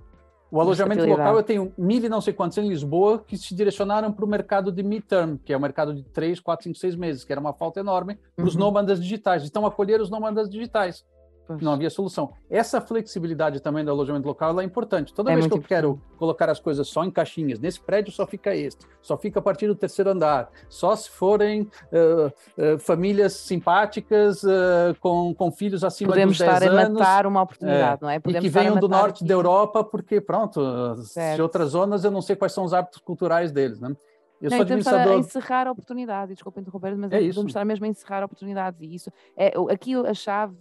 O 0.52 0.62
alojamento 0.62 1.06
local, 1.06 1.36
eu 1.36 1.44
tenho 1.44 1.74
mil 1.78 2.04
e 2.04 2.08
não 2.08 2.22
sei 2.22 2.32
quantos 2.32 2.58
em 2.58 2.68
Lisboa 2.70 3.24
que 3.26 3.38
se 3.38 3.56
direcionaram 3.56 4.12
para 4.12 4.24
o 4.24 4.28
mercado 4.28 4.72
de 4.72 4.84
midterm, 4.84 5.38
que 5.38 5.52
é 5.52 5.58
o 5.58 5.60
mercado 5.60 5.94
de 5.94 6.04
três, 6.04 6.40
quatro, 6.40 6.64
cinco, 6.64 6.78
seis 6.78 6.96
meses, 6.96 7.24
que 7.24 7.32
era 7.32 7.42
uma 7.42 7.54
falta 7.54 7.80
enorme 7.80 8.18
para 8.36 8.46
os 8.46 8.54
uhum. 8.54 8.62
nômadas 8.62 9.02
digitais. 9.02 9.44
Então, 9.46 9.66
acolher 9.66 10.00
os 10.00 10.10
nômadas 10.10 10.50
digitais. 10.50 11.04
Não 11.62 11.74
havia 11.74 11.90
solução. 11.90 12.34
Essa 12.50 12.82
flexibilidade 12.82 13.60
também 13.60 13.86
do 13.86 13.92
alojamento 13.92 14.28
local 14.28 14.60
é 14.60 14.64
importante. 14.64 15.14
Toda 15.14 15.32
é 15.32 15.36
vez 15.36 15.46
que 15.46 15.54
eu 15.54 15.58
importante. 15.58 15.70
quero 15.70 16.02
colocar 16.18 16.50
as 16.50 16.60
coisas 16.60 16.88
só 16.88 17.04
em 17.04 17.12
caixinhas, 17.12 17.60
nesse 17.60 17.80
prédio 17.80 18.12
só 18.12 18.26
fica 18.26 18.56
este, 18.56 18.86
só 19.02 19.18
fica 19.18 19.40
a 19.40 19.42
partir 19.42 19.68
do 19.68 19.76
terceiro 19.76 20.10
andar, 20.10 20.50
só 20.68 20.96
se 20.96 21.10
forem 21.10 21.62
uh, 21.62 22.28
uh, 22.28 22.80
famílias 22.80 23.34
simpáticas 23.34 24.44
uh, 24.44 24.96
com, 25.00 25.34
com 25.36 25.52
filhos 25.52 25.84
acima 25.84 26.12
Podemos 26.12 26.38
dos 26.38 26.48
10 26.48 26.52
anos. 26.52 26.70
Podemos 26.70 26.92
estar 26.94 27.06
a 27.06 27.10
matar 27.10 27.28
uma 27.28 27.42
oportunidade, 27.42 28.02
não 28.02 28.10
é? 28.10 28.20
Podemos 28.20 28.46
e 28.46 28.50
que 28.50 28.54
venham 28.54 28.78
do 28.78 28.88
norte 28.88 29.18
aqui. 29.18 29.26
da 29.26 29.34
Europa, 29.34 29.84
porque, 29.84 30.20
pronto, 30.20 30.96
certo. 31.04 31.36
de 31.36 31.42
outras 31.42 31.70
zonas 31.70 32.04
eu 32.04 32.12
não 32.12 32.22
sei 32.22 32.36
quais 32.36 32.54
são 32.54 32.64
os 32.64 32.74
hábitos 32.74 33.00
culturais 33.00 33.52
deles, 33.52 33.80
né? 33.80 33.96
Eu 34.42 34.50
não, 34.50 34.58
sou 34.58 34.64
administrador... 34.64 35.14
a 35.14 35.18
encerrar 35.18 35.68
oportunidades, 35.68 36.36
desculpa 36.36 36.60
interromper, 36.60 36.96
mas 36.96 37.12
é 37.12 37.20
podemos 37.20 37.48
estar 37.48 37.66
mesmo 37.66 37.86
a 37.86 37.88
encerrar 37.88 38.24
oportunidades 38.24 38.80
e 38.82 38.94
isso 38.94 39.12
é 39.36 39.54
aqui 39.72 39.96
a 39.96 40.14
chave 40.14 40.56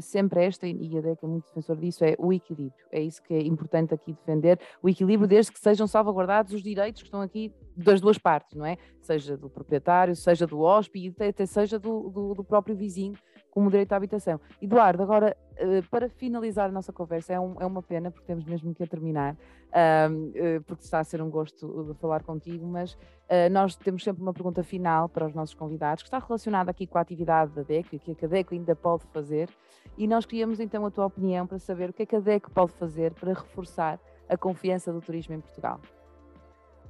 sempre 0.00 0.44
esta, 0.44 0.66
e 0.66 0.96
a 0.96 1.00
DEC 1.00 1.22
é 1.22 1.26
muito 1.26 1.46
defensor 1.46 1.76
disso, 1.76 2.04
é 2.04 2.14
o 2.18 2.32
equilíbrio. 2.32 2.84
É 2.90 3.00
isso 3.00 3.22
que 3.22 3.34
é 3.34 3.42
importante 3.42 3.94
aqui 3.94 4.12
defender, 4.12 4.58
o 4.82 4.88
equilíbrio 4.88 5.28
desde 5.28 5.52
que 5.52 5.58
sejam 5.58 5.86
salvaguardados 5.86 6.52
os 6.52 6.62
direitos 6.62 7.02
que 7.02 7.08
estão 7.08 7.20
aqui 7.20 7.52
das 7.76 8.00
duas 8.00 8.18
partes, 8.18 8.56
não 8.56 8.64
é? 8.64 8.76
Seja 9.00 9.36
do 9.36 9.48
proprietário, 9.48 10.14
seja 10.14 10.46
do 10.46 10.60
hóspede 10.60 11.14
até 11.18 11.46
seja 11.46 11.78
do, 11.78 12.10
do, 12.10 12.34
do 12.34 12.44
próprio 12.44 12.74
vizinho 12.74 13.14
como 13.54 13.70
direito 13.70 13.92
à 13.92 13.96
habitação. 13.96 14.40
Eduardo, 14.60 15.00
agora, 15.00 15.36
eh, 15.56 15.80
para 15.88 16.08
finalizar 16.08 16.68
a 16.68 16.72
nossa 16.72 16.92
conversa, 16.92 17.32
é, 17.32 17.38
um, 17.38 17.54
é 17.60 17.64
uma 17.64 17.80
pena, 17.80 18.10
porque 18.10 18.26
temos 18.26 18.44
mesmo 18.44 18.74
que 18.74 18.82
a 18.82 18.86
terminar, 18.86 19.34
uh, 19.34 20.62
porque 20.66 20.82
está 20.82 20.98
a 20.98 21.04
ser 21.04 21.22
um 21.22 21.30
gosto 21.30 21.96
falar 22.00 22.24
contigo, 22.24 22.66
mas 22.66 22.94
uh, 22.94 23.48
nós 23.52 23.76
temos 23.76 24.02
sempre 24.02 24.20
uma 24.22 24.32
pergunta 24.32 24.64
final 24.64 25.08
para 25.08 25.24
os 25.24 25.32
nossos 25.32 25.54
convidados, 25.54 26.02
que 26.02 26.08
está 26.08 26.18
relacionada 26.18 26.72
aqui 26.72 26.84
com 26.84 26.98
a 26.98 27.00
atividade 27.00 27.52
da 27.52 27.62
DECO 27.62 27.94
e 27.94 27.98
que 28.00 28.24
a 28.24 28.28
DECO 28.28 28.54
ainda 28.54 28.74
pode 28.74 29.04
fazer, 29.12 29.48
e 29.96 30.08
nós 30.08 30.26
queríamos 30.26 30.58
então 30.58 30.84
a 30.84 30.90
tua 30.90 31.06
opinião 31.06 31.46
para 31.46 31.60
saber 31.60 31.90
o 31.90 31.92
que 31.92 32.02
é 32.02 32.06
que 32.06 32.16
a 32.16 32.20
DECO 32.20 32.50
pode 32.50 32.72
fazer 32.72 33.14
para 33.14 33.32
reforçar 33.32 34.00
a 34.28 34.36
confiança 34.36 34.92
do 34.92 35.00
turismo 35.00 35.36
em 35.36 35.40
Portugal. 35.40 35.80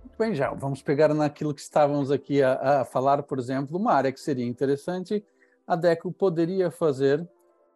Muito 0.02 0.16
bem, 0.18 0.34
já 0.34 0.50
vamos 0.54 0.80
pegar 0.80 1.12
naquilo 1.12 1.52
que 1.52 1.60
estávamos 1.60 2.10
aqui 2.10 2.42
a, 2.42 2.80
a 2.80 2.84
falar, 2.86 3.22
por 3.24 3.38
exemplo, 3.38 3.76
uma 3.76 3.92
área 3.92 4.12
que 4.12 4.20
seria 4.20 4.46
interessante 4.46 5.22
a 5.66 5.76
DECO 5.76 6.12
poderia 6.12 6.70
fazer 6.70 7.26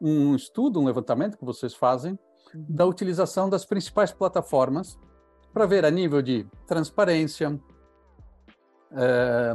um 0.01 0.35
estudo, 0.35 0.81
um 0.81 0.85
levantamento 0.85 1.37
que 1.37 1.45
vocês 1.45 1.75
fazem, 1.75 2.19
uhum. 2.55 2.67
da 2.69 2.87
utilização 2.87 3.49
das 3.49 3.65
principais 3.65 4.13
plataformas 4.13 4.99
para 5.53 5.67
ver 5.67 5.85
a 5.85 5.91
nível 5.91 6.23
de 6.23 6.47
transparência, 6.67 7.59
eh, 8.93 9.55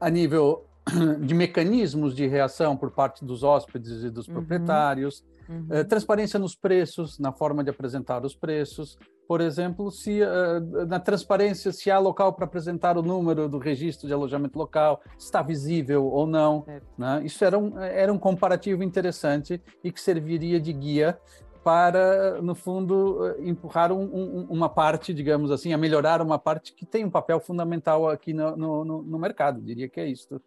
a 0.00 0.10
nível 0.10 0.66
de 1.20 1.34
mecanismos 1.34 2.14
de 2.14 2.26
reação 2.26 2.76
por 2.76 2.90
parte 2.90 3.24
dos 3.24 3.42
hóspedes 3.42 4.04
e 4.04 4.10
dos 4.10 4.26
uhum. 4.28 4.34
proprietários, 4.34 5.24
uhum. 5.48 5.66
Eh, 5.70 5.84
transparência 5.84 6.38
nos 6.38 6.54
preços, 6.54 7.18
na 7.18 7.32
forma 7.32 7.62
de 7.62 7.70
apresentar 7.70 8.24
os 8.24 8.34
preços, 8.34 8.96
por 9.26 9.40
exemplo, 9.40 9.90
se 9.90 10.20
uh, 10.22 10.86
na 10.86 11.00
transparência 11.00 11.72
se 11.72 11.90
há 11.90 11.98
local 11.98 12.32
para 12.32 12.44
apresentar 12.44 12.96
o 12.98 13.02
número 13.02 13.48
do 13.48 13.58
registro 13.58 14.06
de 14.06 14.12
alojamento 14.12 14.58
local, 14.58 15.00
está 15.18 15.42
visível 15.42 16.06
ou 16.06 16.26
não. 16.26 16.64
É. 16.66 16.80
Né? 16.96 17.22
Isso 17.24 17.44
era 17.44 17.58
um, 17.58 17.78
era 17.78 18.12
um 18.12 18.18
comparativo 18.18 18.82
interessante 18.82 19.60
e 19.82 19.90
que 19.90 20.00
serviria 20.00 20.60
de 20.60 20.72
guia 20.72 21.18
para, 21.64 22.42
no 22.42 22.54
fundo, 22.54 23.26
eh, 23.26 23.48
empurrar 23.48 23.90
um, 23.90 24.02
um, 24.02 24.46
uma 24.50 24.68
parte, 24.68 25.14
digamos 25.14 25.50
assim, 25.50 25.72
a 25.72 25.78
melhorar 25.78 26.20
uma 26.20 26.38
parte 26.38 26.74
que 26.74 26.84
tem 26.84 27.06
um 27.06 27.10
papel 27.10 27.40
fundamental 27.40 28.06
aqui 28.06 28.34
no, 28.34 28.54
no, 28.54 29.02
no 29.02 29.18
mercado. 29.18 29.62
Diria 29.62 29.88
que 29.88 29.98
é 29.98 30.06
isso. 30.06 30.38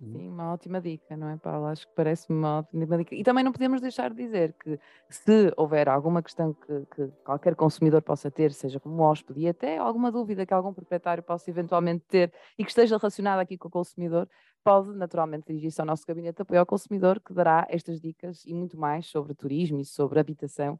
Uhum. 0.00 0.12
Sim, 0.12 0.28
uma 0.28 0.52
ótima 0.52 0.80
dica, 0.80 1.16
não 1.16 1.28
é, 1.28 1.36
Paulo? 1.36 1.66
Acho 1.66 1.86
que 1.86 1.94
parece-me 1.94 2.38
uma 2.38 2.60
ótima 2.60 2.96
dica. 2.98 3.14
E 3.14 3.22
também 3.22 3.44
não 3.44 3.52
podemos 3.52 3.80
deixar 3.80 4.10
de 4.10 4.16
dizer 4.16 4.54
que 4.54 4.78
se 5.08 5.52
houver 5.56 5.88
alguma 5.88 6.22
questão 6.22 6.54
que, 6.54 6.86
que 6.94 7.08
qualquer 7.24 7.54
consumidor 7.54 8.00
possa 8.00 8.30
ter, 8.30 8.52
seja 8.52 8.80
como 8.80 9.02
hóspede, 9.02 9.40
e 9.40 9.48
até 9.48 9.76
alguma 9.76 10.10
dúvida 10.10 10.46
que 10.46 10.54
algum 10.54 10.72
proprietário 10.72 11.22
possa 11.22 11.50
eventualmente 11.50 12.04
ter 12.08 12.32
e 12.58 12.64
que 12.64 12.70
esteja 12.70 12.96
relacionada 12.96 13.42
aqui 13.42 13.58
com 13.58 13.68
o 13.68 13.70
consumidor, 13.70 14.26
pode 14.64 14.90
naturalmente 14.92 15.46
dirigir-se 15.46 15.80
ao 15.80 15.86
nosso 15.86 16.06
gabinete 16.06 16.36
de 16.36 16.42
apoio 16.42 16.60
ao 16.60 16.66
consumidor, 16.66 17.20
que 17.20 17.32
dará 17.32 17.66
estas 17.68 18.00
dicas 18.00 18.44
e 18.46 18.54
muito 18.54 18.78
mais 18.78 19.06
sobre 19.06 19.34
turismo 19.34 19.80
e 19.80 19.84
sobre 19.84 20.20
habitação 20.20 20.78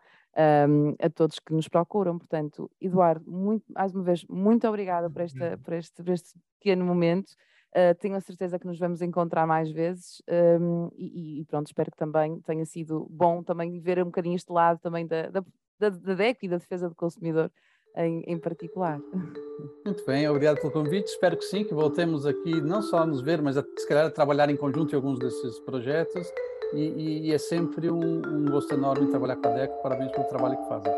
um, 0.69 0.95
a 0.99 1.11
todos 1.11 1.39
que 1.39 1.53
nos 1.53 1.69
procuram. 1.69 2.19
Portanto, 2.19 2.71
Eduardo, 2.81 3.31
muito, 3.31 3.65
mais 3.73 3.95
uma 3.95 4.03
vez, 4.03 4.25
muito 4.29 4.67
obrigada 4.69 5.11
por, 5.11 5.23
esta, 5.23 5.59
por, 5.59 5.75
este, 5.75 6.03
por 6.03 6.13
este 6.13 6.39
pequeno 6.59 6.85
momento. 6.85 7.35
Uh, 7.71 7.95
tenho 8.01 8.17
a 8.17 8.21
certeza 8.21 8.59
que 8.59 8.67
nos 8.67 8.81
vamos 8.81 9.01
encontrar 9.01 9.47
mais 9.47 9.71
vezes 9.71 10.21
um, 10.61 10.91
e, 10.97 11.41
e, 11.41 11.45
pronto, 11.45 11.69
espero 11.69 11.89
que 11.89 11.97
também 11.97 12.41
tenha 12.41 12.67
sido 12.67 13.07
bom 13.09 13.45
também 13.45 13.79
ver 13.79 14.01
um 14.03 14.07
bocadinho 14.07 14.35
este 14.35 14.51
lado 14.51 14.81
também 14.81 15.07
da, 15.07 15.31
da, 15.31 15.45
da, 15.79 16.15
DEC 16.15 16.43
e 16.43 16.49
da 16.49 16.57
defesa 16.57 16.89
do 16.89 16.97
consumidor 16.97 17.49
em, 17.97 18.25
em, 18.27 18.37
particular. 18.39 19.01
Muito 19.87 20.05
bem, 20.05 20.29
obrigado 20.29 20.61
pelo 20.61 20.73
convite. 20.73 21.07
Espero 21.07 21.37
que 21.37 21.45
sim, 21.45 21.63
que 21.63 21.73
voltemos 21.73 22.27
aqui 22.27 22.61
não 22.61 22.83
só 22.83 22.99
a 22.99 23.07
nos 23.07 23.21
ver, 23.21 23.41
mas 23.41 23.57
a, 23.57 23.63
se 23.63 23.87
calhar 23.87 24.07
a 24.07 24.11
trabalhar 24.11 24.51
em 24.51 24.57
conjunto 24.57 24.93
em 24.93 24.97
alguns 24.97 25.21
desses 25.21 25.61
projetos. 25.61 26.27
E, 26.73 26.81
e, 26.81 27.29
e 27.29 27.33
é 27.33 27.39
sempre 27.39 27.89
um, 27.89 28.01
um 28.01 28.47
gosto 28.47 28.75
enorme 28.75 29.09
trabalhar 29.09 29.37
com 29.37 29.49
a 29.49 29.53
DEC. 29.53 29.71
Parabéns 29.81 30.11
pelo 30.11 30.25
trabalho 30.25 30.57
que 30.57 30.69
fazem. 30.69 30.93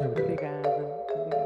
Obrigada. 0.00 1.39